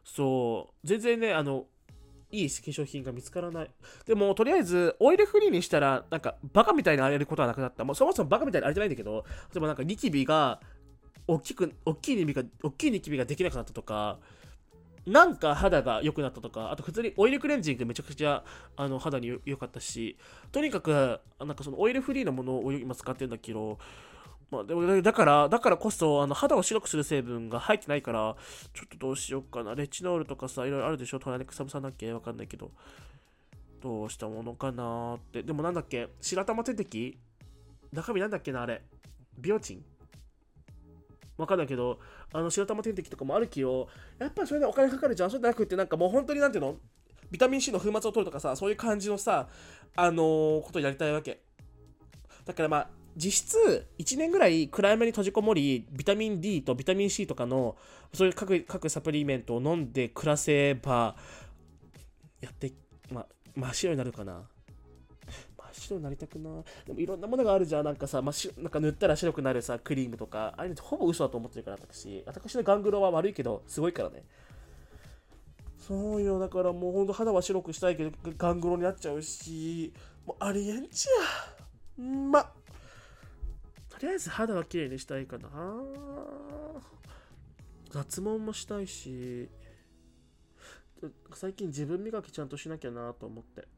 [0.05, 0.87] そう。
[0.87, 1.67] 全然ねあの
[2.35, 3.71] いい化粧品が見つからない。
[4.07, 7.85] でも、とりあえず、オイルフリーにしたら、なんか、バカみたいに荒れることはなくなった。
[7.85, 10.61] もうそもそもバカみたいに荒れてないんだけど、例えばなんかニキビが、
[11.29, 14.19] 大きく、大きいニキビが、大きいニキビができなくなったとか、
[15.07, 18.43] なんか肌が良くなったとか、あと普通にオイルクレンジングめちゃくちゃ
[18.77, 20.17] あの肌に良かったし、
[20.51, 23.79] とにかく、なんかそのオイルフリーのものを今使ってるんだけど、
[24.51, 28.37] まあ、でもだから、だからこそ、あの肌を白くする成分が入ってないから、
[28.73, 29.75] ちょっとどうしようかな。
[29.75, 31.19] レチノールとかさ、いろいろあるでしょ？
[31.19, 32.13] トラネクサムさんだっけ？
[32.13, 32.71] わかんないけど。
[33.83, 35.43] どうしたものかなって。
[35.43, 36.09] でもなんだっけ？
[36.21, 37.19] 白玉点滴？
[37.93, 38.83] 中身なんだっけなあれ。
[39.39, 39.85] ビオチン？
[41.37, 41.99] わかんないけど、
[42.33, 45.31] あの白玉点滴とかもあるけど、やっぱりそれでお金かかるじゃん。
[45.31, 46.77] そうじゃなくて、なんかもう本当になんていうの？
[47.31, 49.49] ビタミン C の粉末を取るとかさ、そういう感じのさ、
[49.97, 51.41] あのー、ことをやりたいわけ。
[52.45, 57.77] だからまあ、実質1年ぐらい暗闇に閉じこもり、ビタミン D とビタミン C とかの、
[58.13, 61.17] そういう各各サプリメントを飲んで暮らせば、
[62.41, 62.73] やって、
[63.11, 63.27] ま
[63.57, 64.43] 真っ白になるかな。
[65.81, 67.85] 白になりたくなでもいろんなものがあるじゃん。
[67.85, 70.55] なんかさ、まあ、なんか塗ったら白くなるさクリームとか。
[70.57, 72.23] ああいうのほぼ嘘だと思ってるから私。
[72.27, 74.25] 私のガングロは悪いけどすごいからね。
[75.79, 76.39] そうよ。
[76.39, 79.93] だからもうほんと肌は白くしたいけどガングロになっちゃうし。
[80.27, 81.07] もうありえんち
[81.99, 82.51] やま
[83.91, 85.49] とりあえず肌は綺麗にしたいかな。
[87.93, 89.49] 脱毛もしたいし。
[91.35, 93.69] 最近自分磨きちゃんとしなきゃなと思って。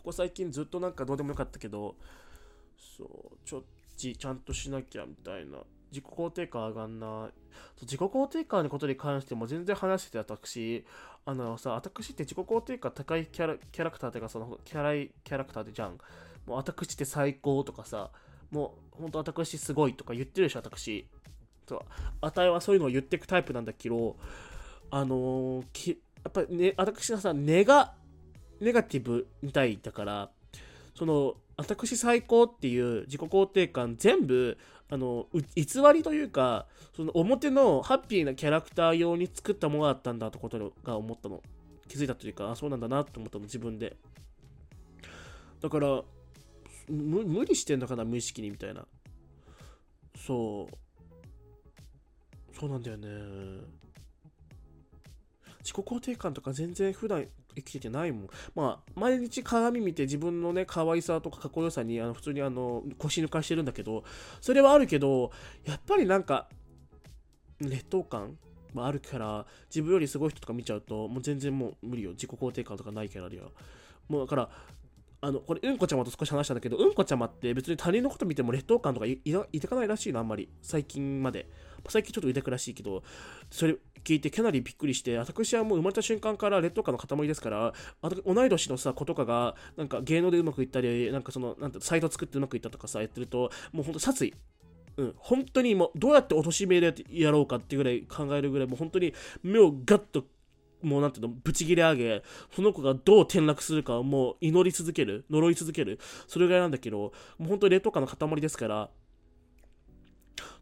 [0.00, 1.94] ここ最近ずっとなんかどうでもよかったけど、
[2.78, 3.62] そう、ちょっ
[4.00, 5.58] ち、ちゃんとしなきゃみたいな。
[5.92, 7.82] 自己肯定感上がんない。
[7.82, 10.86] 自己肯定感のことに関しても全然話してて私、
[11.26, 15.98] あのさ、私って自己肯定感高いキャラキャラクターっていうかそのキャラキャラクターでじゃん。
[16.46, 18.10] もう私って最高とかさ、
[18.50, 21.06] もう本当私すごいとか言ってるでしょ、私。
[21.68, 21.80] そう。
[22.22, 24.16] あたいはそういうのを言ってくタイプなんだけど、
[24.90, 27.94] あのー、やっぱりね、私がさ、根が
[28.60, 30.30] ネガティブみたいだから、
[30.94, 34.58] その、私最高っていう自己肯定感全部、
[34.88, 41.42] あの、偽りというか、その表のハッピーなキャラクター用に作ったものだったんだってことが思ったの。
[41.88, 43.96] 気づいたというか、あ、そうなんだなって思ったの、自分で。
[45.60, 46.02] だから、
[46.88, 48.86] 無理してんのかな、無意識にみたいな。
[50.16, 52.56] そう。
[52.58, 53.08] そうなんだよね。
[55.60, 58.28] 自己肯定感とか全然普段生きててないもん。
[58.54, 64.04] まあ、毎日鏡見て自分のね、可愛さとかかっこよさに、あの普通にあの腰抜かしてるんだけど、
[64.40, 65.30] それはあるけど、
[65.64, 66.48] やっぱりなんか、
[67.60, 68.38] 劣等感
[68.72, 72.10] もあるから、自分よりすごい人とか見ちゃうと、もう全然もう無理よ。
[72.12, 73.48] 自己肯定感とかないからには。
[74.08, 74.50] もうだから、
[75.22, 80.48] あの、これ、うんこちゃまと少し話したんだけど、うんこちゃまって別に他人のこと見ても劣等感とかいてかないらしいの、あんまり。
[80.62, 81.48] 最近まで。
[81.88, 83.02] 最近ちょっと腕くらしいけど、
[83.50, 87.72] それ聞いてかなりびっくりして、私はもう生まれた瞬間から劣等感の塊ですから、
[88.02, 94.34] あと同い年のさ、子とかが、なんか芸能でうまくいったり、なんかその、なんて、サイト作ってうまくいったとかさ、やってると、もうほんと殺意。
[94.96, 100.24] うん、本当にもう、どうやって貶めでやろうかっていうぐらい考えるぐらい、もう本当に目をガッと
[100.82, 102.22] もうなんていうの、ブチギレ上げ、
[102.54, 108.90] その子がどう転落するかをもう祈り続ける、呪い続ける、それぐらいなんだけど、もう本当に劣等感の塊ですから、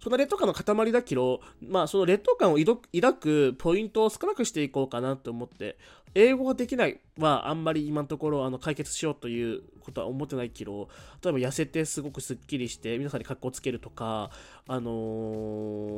[0.09, 5.77] その劣等感の塊だけど、まあその劣等感を抱くポイントを少なくしていこうかなと思って、
[6.15, 10.89] 英語ができないはあんまり今のところあの解決しようということは思ってないけど、
[11.23, 14.31] 例えば痩せてすごくスッキリして皆さんに格好つけるとか、
[14.67, 14.95] あのー、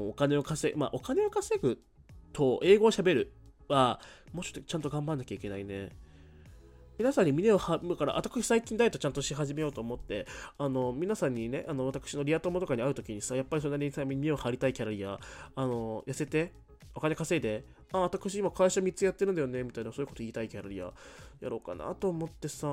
[0.08, 1.80] お金を稼ぐ、まあお金を稼ぐ
[2.32, 3.32] と英語を喋る
[3.68, 4.00] は、
[4.32, 5.90] もうちょっとちゃんと頑張んなきゃいけないね。
[7.00, 10.26] 皆さんに胸を張るから、私最近ダイエットちゃんとし始めようと思って、
[10.58, 15.18] あの、皆さんにね、あの、私のリア友とかに会うときにさ、やっぱりそんなに、胸を張りたいキャラや、
[15.54, 16.52] あの、痩せて、
[16.94, 20.92] お金稼いで、あ、私今会社3つやってるんだよね、みたいな、そういうこと言いたいキャラや、
[21.40, 22.66] やろうかなと思ってさ、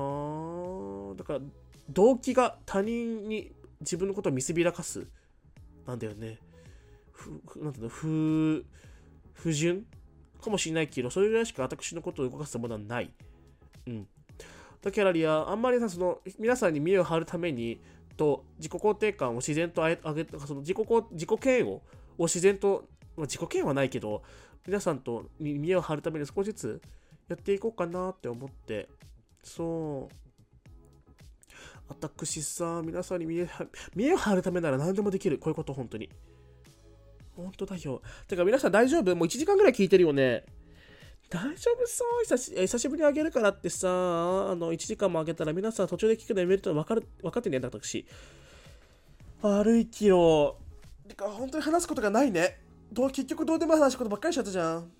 [1.16, 1.40] だから、
[1.88, 3.50] 動機が他人に
[3.80, 5.06] 自分のことを見せびらかす、
[5.86, 6.38] なんだよね。
[7.12, 7.30] ふ、
[7.62, 8.66] なんていうの、不、
[9.32, 9.86] 不純
[10.42, 13.10] かもしれないけど、それぐらいしか私のことを動かすものはない。
[13.86, 14.06] うん。
[14.82, 17.80] だからリア、あんまりさ、その、皆さんに見栄を張るために、
[18.16, 20.78] と、自己肯定感を自然と上げ、その自己、
[21.12, 21.82] 自己嫌悪を
[22.20, 22.84] 自然と、
[23.16, 24.22] まあ、自己嫌悪はないけど、
[24.66, 26.82] 皆さんと見栄を張るために少しずつ
[27.28, 28.88] やっていこうかなって思って、
[29.42, 30.14] そう。
[31.88, 33.48] 私さ、皆さんに見栄
[33.94, 35.38] 見栄を張るためなら何でもできる。
[35.38, 36.10] こういうこと、本当に。
[37.34, 38.02] 本当だよ。
[38.26, 40.44] てか皆さん大丈夫もう1時間ぐらい聞いてるよね。
[41.30, 48.06] 大丈夫そう久し久しぶりにあげるからってさ、あの、1時間もあげたら皆さん途中で聞くのやめると分かる、分かってんねん、私。
[49.42, 50.56] 悪いキロ。
[51.06, 52.58] てか、本当に話すことがないね。
[52.92, 54.90] どう結局どうでも話すことばっかりしちゃったじゃん。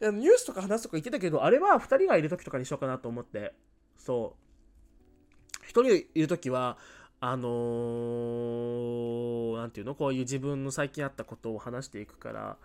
[0.00, 3.54] いや、ニュースとか話すとか言ってたけど、あれは2人がいる時とかにしようかなと思って。
[3.98, 4.44] そう。
[5.66, 6.78] 1人いる時は、
[7.20, 12.58] あのー、なんていうのこういう自分の最近あったことを話していくから、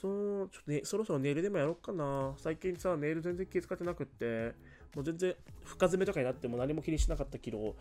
[0.00, 2.34] そう、ちょっとね、そろそろネイルでもやろうかな。
[2.38, 4.54] 最近さ、ネイル全然気遣ってなくって、
[4.94, 5.34] もう全然
[5.64, 7.74] 深爪とかになっても何も気にしなかったけど、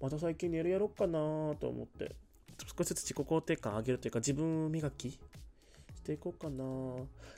[0.00, 1.18] また最近ネイルやろうかな
[1.56, 2.14] と思って、
[2.76, 5.18] 少しずつ自己肯定感上げるというか、自分磨きし
[6.04, 6.64] ていこうかな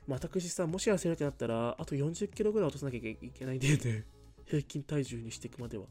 [0.07, 4.05] まあ私さ、もし痩せるってなったら、あと40キロぐらい落とさなきゃいけないんだよね。
[4.45, 5.87] 平均体重にしていくまでは。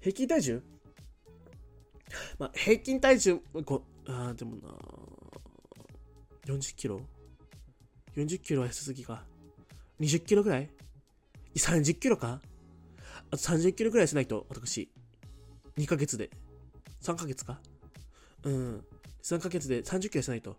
[0.00, 0.62] 平均体重？
[2.38, 4.74] まあ、平均体重、こあでもな
[6.46, 7.00] 40キロ？
[8.18, 9.22] 40キロは痩せすぎか。
[10.00, 10.68] 20キロぐらい
[11.54, 12.40] ?30 キロか？
[13.30, 14.88] あと30キロぐらいしないと、私。
[15.76, 16.28] 2ヶ月で。
[17.00, 17.60] 3ヶ月か？
[18.42, 18.84] うん。
[19.22, 20.56] 3ヶ月で30キロしないと。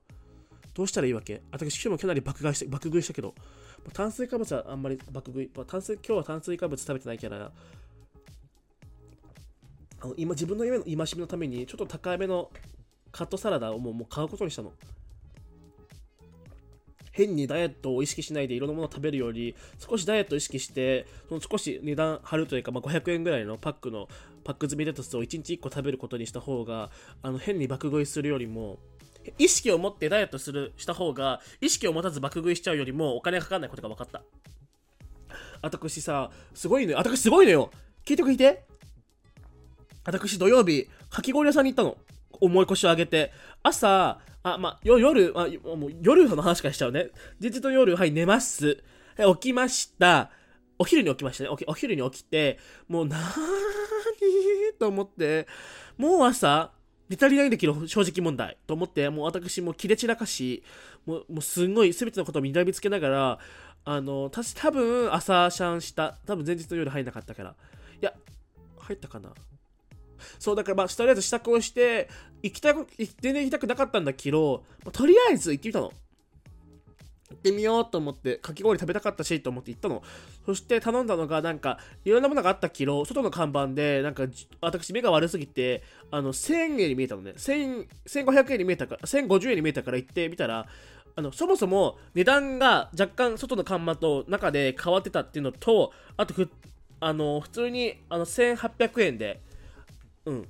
[0.74, 1.42] どうしたらいいわけ？
[1.52, 3.36] 私、今日もかなり爆買いして、爆食いしたけど、
[3.92, 7.52] 炭水化物はあんまり爆食い、炭水、今日は炭水化物食べてないから、
[10.02, 12.50] あの今自分の夢の戒めのために、ちょっと高めの
[13.12, 14.72] カットサラダをもうもう買うことにしたの。
[17.20, 24.08] 変にダイエットを意識しないでいろんなものを食べるより、少しダイエットを意識して、その少し値段張るというか、まあ、500円ぐらいのパックの、
[24.44, 26.90] パック済みレタスを1日1個食べることにした方が、
[27.22, 28.80] あの変に爆食いするよりも、
[29.38, 34.24] 意識を持ってダイエットする、した方が、意識を持たず爆食いしちゃうよりもお金がかかんないことが分かった。
[35.62, 36.98] 私さ、すごいのよ。
[36.98, 37.72] 私すごいのよ。
[38.06, 38.64] 聞いて聞いて。
[40.06, 41.98] 私土曜日、かき氷屋さんに行ったの。
[42.40, 43.32] 重い腰を上げて。
[43.62, 47.10] 朝、あ、まあ、夜、あ、もう夜の話からしちゃうね。
[47.42, 48.84] 前日の夜、はい、寝ます。
[49.18, 50.32] 起きました。
[50.78, 51.50] お昼に起きましたね。
[51.68, 55.46] お昼に起きて、もうなーにーと思って、
[55.98, 56.72] もう朝、
[57.10, 58.58] 寝足りないんだけど、正直問題。
[58.66, 60.64] と思って、もう私も切れ散らかし、
[61.06, 63.40] もう、もうすんごい全てのことを睨みつけながら、
[63.84, 66.18] あの、たし、多分朝シャンした。
[66.26, 67.56] 多分前日の夜入んなかったから。
[68.02, 68.14] いや、
[68.78, 69.34] 入ったかな？
[70.40, 72.10] そう、だからまあ、とりあえず支度をして、
[72.42, 75.92] 行きたく、全然行きたくなかったんだけど、まあ、とりあえず行ってみたの。
[77.30, 80.02] 行ってみようと思って、かき氷食べたかったしと思って行ったの。
[80.46, 84.24] そして頼んだのが、なんか、いろんなものがあったけど、外の看板で、なんか、
[84.62, 87.34] 私目が悪すぎて、あの、1000円に見えたのね。
[87.38, 90.68] 1000、1500円に見えたから、1050円に見えたから行ってみたら、
[91.16, 96.50] あの、そもそも値段が若干外の看板と中で変わってたっていうのと、あとふ、
[97.02, 99.42] あの、普通に、あの、1800円で、
[100.30, 100.48] うん。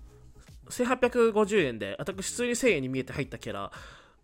[0.70, 3.72] 1850円で、私普通に1000円に見えて入ったキャラ、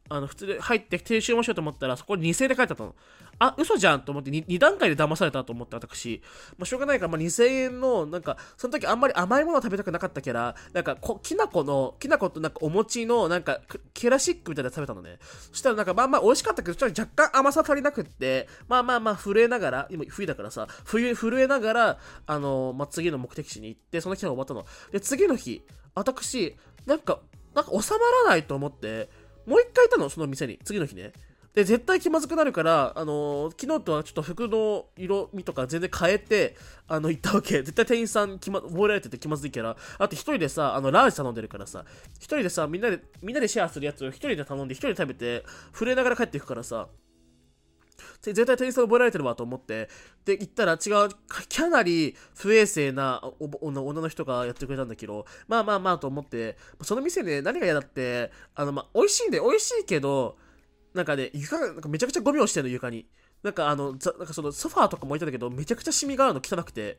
[0.10, 2.96] あの、普通で入って停止しましようと思ったら、そこに2000円で書いてあったの。
[3.40, 6.22] あ、嘘じゃんと思って 2, 2段階で騙されたと思って私、
[6.58, 13.60] まあ、しょうがないから、まあ、2000円の、なんか、その時あんまり甘いもの食べたくなかったキャラ、なんかこ、きな粉の、きな粉となんかお餅の、なんか、
[13.94, 15.18] キラシックみたいなの食べたのね。
[15.52, 24.66] そしたらなんか、まあまあ美味しかったけど、ちょっと若干甘さ足りなくって、まあまあまあ震えながら、今冬だからさ、冬、震えながら、あの、まあ、次の目的地に行って、その日が終わったの。
[24.92, 25.62] で、次の日、
[25.94, 26.56] 私、
[26.86, 27.20] なんか、
[27.54, 29.10] なんか収まらないと思って、
[29.46, 30.60] もう一回行ったの、その店に。
[30.64, 31.14] 次の日ね。
[31.56, 37.64] で、絶対気まずくなるから、あのー、昨日とはちょっと服の色味とか全然変えて、あの、行ったわけ。
[37.64, 39.78] 絶対店員さん気ま、覚えられてて気まずいから。
[39.98, 41.86] あと一人でさ、あの、ラージ頼んでるからさ、
[42.18, 46.90] 一人でさ、みんなで、みんなでシェアするやつを一人で頼んで一人で食べて、震えながら帰っていくからさ、
[48.22, 49.88] 絶対店員さん覚えられてるわと思って、
[50.26, 53.22] で、行ったら違う、かなり不衛生な
[53.62, 60.38] 女の人がやってくれたんだけど、まあまあまあと思って、その店ね、何が嫌だって、あの、まあ、美味しいんで、美味しいけど、
[60.96, 63.06] なんかね、床が、なんかめちゃくちゃゴミをしてるの、床に。
[63.44, 66.98] なんかあの、なんかそのソファーとかも置いてたけど、めちゃくちゃシミがあるの汚くて、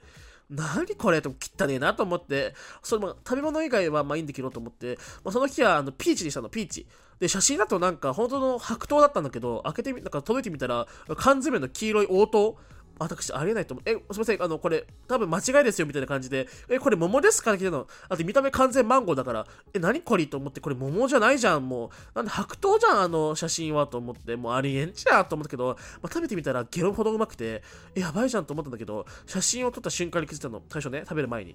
[0.51, 6.87] 何これと汚ねえなと思って、それも、食べ物以外はまあいいんだけどと思って、まあ、その日はあのピーチにしたの、ピーチ。
[7.19, 10.87] で、写真だとなんか本当の白桃だったんだけど、開けてみ、なんか届いてみたら、
[11.17, 12.59] 缶詰の黄色い応答
[12.99, 13.89] 私、ありえないと思う。
[13.89, 17.53] え、すみません、あの、これ、多分間違いですよ、みたいな感じで、え、これ桃ですか？
[17.53, 17.87] って聞いたの？
[18.09, 20.27] あと見た目完全マンゴーだから、え、何これ？
[20.27, 21.91] と思って、これ桃じゃないじゃん、もう。
[22.15, 27.63] なんで白桃じゃん、あの写真は、と思って、もうありえんじゃん、と思ったけど、まあ、食べてみたらゲロほどうまくて、
[27.95, 30.63] え、やばいじゃんと思ったんだけど、写真を撮った瞬間に気づいたの。
[30.71, 31.55] 最初ね、食べる前に。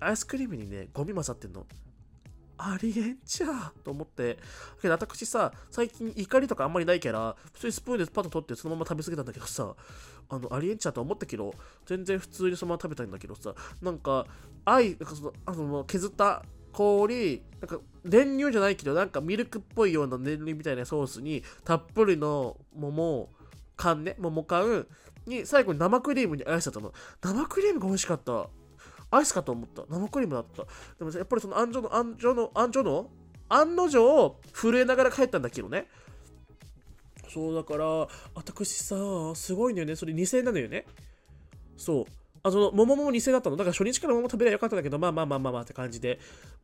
[0.00, 1.66] アイスクリームにね、ゴミ混ざってんの。
[2.60, 4.36] ありえんじゃんと思って。
[4.82, 9.76] けど私さ、最近怒りとかあんまりないから、普通にスプーンでパッと取ってそのまま食べ過ぎたんだけどさ、
[10.28, 11.54] あの、ありえんちゃうと思ったけど、
[11.86, 14.26] 全然普通にそのまま食べたいんだけどさ、なんか、
[14.64, 23.30] 愛、なんかその、あの、削った氷、なんか、練乳じゃないけど、なんかミルクっぽいような練乳みたいなソースに、たっぷりの桃、
[23.76, 24.86] 缶ね、桃缶
[25.26, 26.92] に最後に生クリームにアイスだったの。
[27.22, 28.48] 生クリームが美味しかった。
[29.10, 29.84] アイスかと思った。
[29.88, 30.64] 生クリームだった。
[30.98, 33.10] でもやっぱりその安城の、安城の、安城の、
[33.48, 35.88] 案の定、震えながら帰ったんだけどね。
[37.28, 38.96] そうだから、私さ、
[39.34, 39.96] すごいんだよね。
[39.96, 40.84] それ2000円なのよね。
[41.76, 42.04] そう。
[42.42, 43.56] あ、その、桃も2000円だったの。
[43.56, 46.18] だから初日から桃食べればよかったんだけど、まあまあまあまあまあって感じで。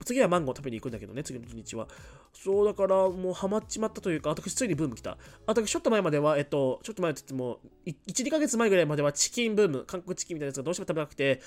[0.04, 1.88] 次はマンゴー食べに行くんだけどね、次の土日は。
[2.32, 5.18] そう、だからもうハマっちまったというか、私ついにブーム来た。
[5.46, 11.40] 私ちょっと前までは、えっと、ちょっと前って言っても、1、2ヶ月前ぐらいまではチキンブーム、韓国チキンみたいなやつがどうしても食べたくて、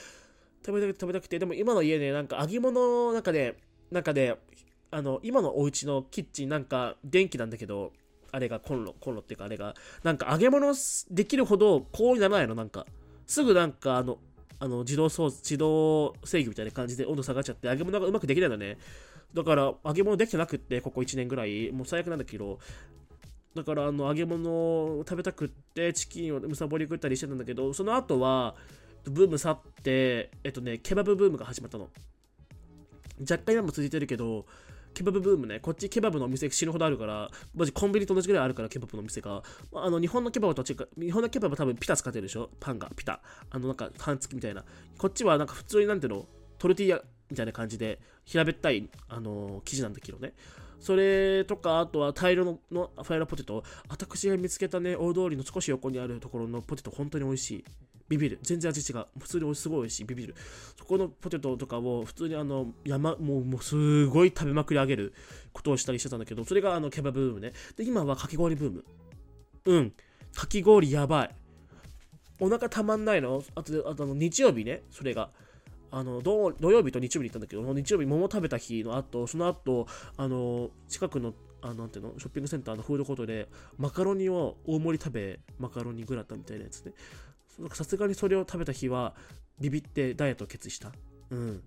[0.65, 3.57] 食べたくて食べたくて、でも今の家ね、なんか揚げ物の中で、
[3.91, 4.37] なんかで、
[4.91, 7.91] あの、今のお家のキッチンなんか電気なんだけど、
[8.31, 10.73] あれがコンロ、コンロっていうかあれが、なんか揚げ物
[11.11, 12.85] できるほど高温にならないの、なんか。
[13.25, 14.19] すぐなんかあの、
[14.59, 18.77] あの自動操自動制御みたいな感じで温度下がっちゃって揚げ物がうまくできないんだね。
[19.33, 22.59] だから揚げ物できてなくって、ここ1年ぐらい、もう最悪なんだけど、
[23.53, 28.55] だからあの揚げ物を食べたくってチキンをむさぼり食ったりしてたんだけど、その後は
[29.03, 31.89] ブーム去って、えっとね、ケバブブームが始まったの。
[33.19, 34.45] 若干今も続いてるけど、
[34.97, 39.43] ケバブブームね、こっちケバブのお店死ぬほどあるから、マジコンビニと同じぐらいあるから、ケバブのお店が。
[39.71, 42.49] まあの、日本のケバブとは違う、日本のケバブは多分ピタ使ってるでしょ？
[42.59, 43.21] パンが、ピタ。
[43.51, 44.65] あの、なんか、半付きみたいな。
[44.97, 46.25] こっちはなんか普通になんていうの？
[46.57, 50.33] トルティーヤみたいな感じで、平べったい、あのー、生地なんだけどね。
[50.79, 53.63] それとか、あとは大量ののファイラーポテト。
[53.89, 57.65] 私が見つけたね、大通りの少し横にあるところのポテト、本当に美味しい。
[58.09, 58.39] ビビる。
[58.41, 59.05] 全然味違う。
[59.19, 60.05] 普通にすごい美味しい。
[60.05, 60.35] ビビる。
[60.77, 65.13] そこのポテトとかを普通にあの、山、もう、もうすごい食べまくり上げる
[65.51, 67.51] ことをしたりしてたんだけど、それがあの、ケバブブームね。
[67.75, 68.85] で、今はかき氷ブーム。
[69.65, 69.93] うん。
[70.33, 71.35] かき氷やばい。
[72.39, 73.43] お腹たまんないの？
[73.55, 75.31] あと、あとの日曜日ね、それが。
[75.97, 86.93] あの土曜日と日曜日に行ったんだけど、日曜日桃食べた日の後、その後、あの、近くの、あなんていうの、ショッピングセンターのフードコートで、マカロニを大盛り食べ、マカロニグラタンみたいなやつね。
[87.73, 89.15] さすがにそれを食べた日は
[89.59, 90.91] ビビってダイエットを決意した。
[91.31, 91.63] うん。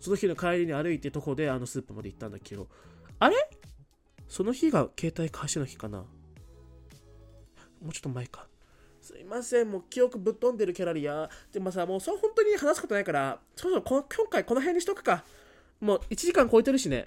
[0.00, 2.68] その日の帰りに歩いて徒歩であのスーパーまで行ったんだけど、
[3.18, 3.36] あれ？
[4.28, 5.98] その日が携帯貸しの日かな？
[5.98, 6.06] も
[7.90, 8.46] うちょっと前か。
[9.06, 11.30] すいません、もう記憶ぶっ飛んでるキャラリア。
[11.52, 15.22] でもさ、もうそう本当に話すことないから、そろそろこ今回この辺にしとくか。
[15.80, 17.06] もう1時間超えてるしね。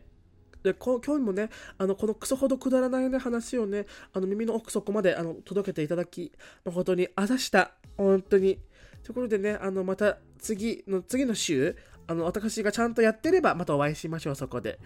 [0.63, 6.31] でこ今日もね、あのこのクソほどくだらないね話をね、あの耳の奥底まであの届けていただき、
[6.63, 7.71] 誠にあざした。
[7.97, 8.59] 本当に。
[9.03, 11.75] とことでね、あのまた次の次の週、
[12.07, 14.79] あの私がちゃんとやってればまたお会いしましょう、そこで。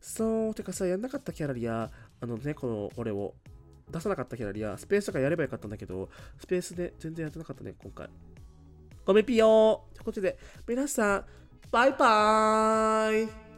[0.00, 1.90] そう、てかさ、やんなかったキャラリア、
[2.20, 3.34] あのね、この俺を
[3.90, 8.08] 出さなかったキャラリア、スペースとかやればよかったんだけど、スペースで全然やってなかったね、今回。
[9.04, 11.24] ごめんぴよーということで、皆さん、
[11.70, 13.50] バイバーイ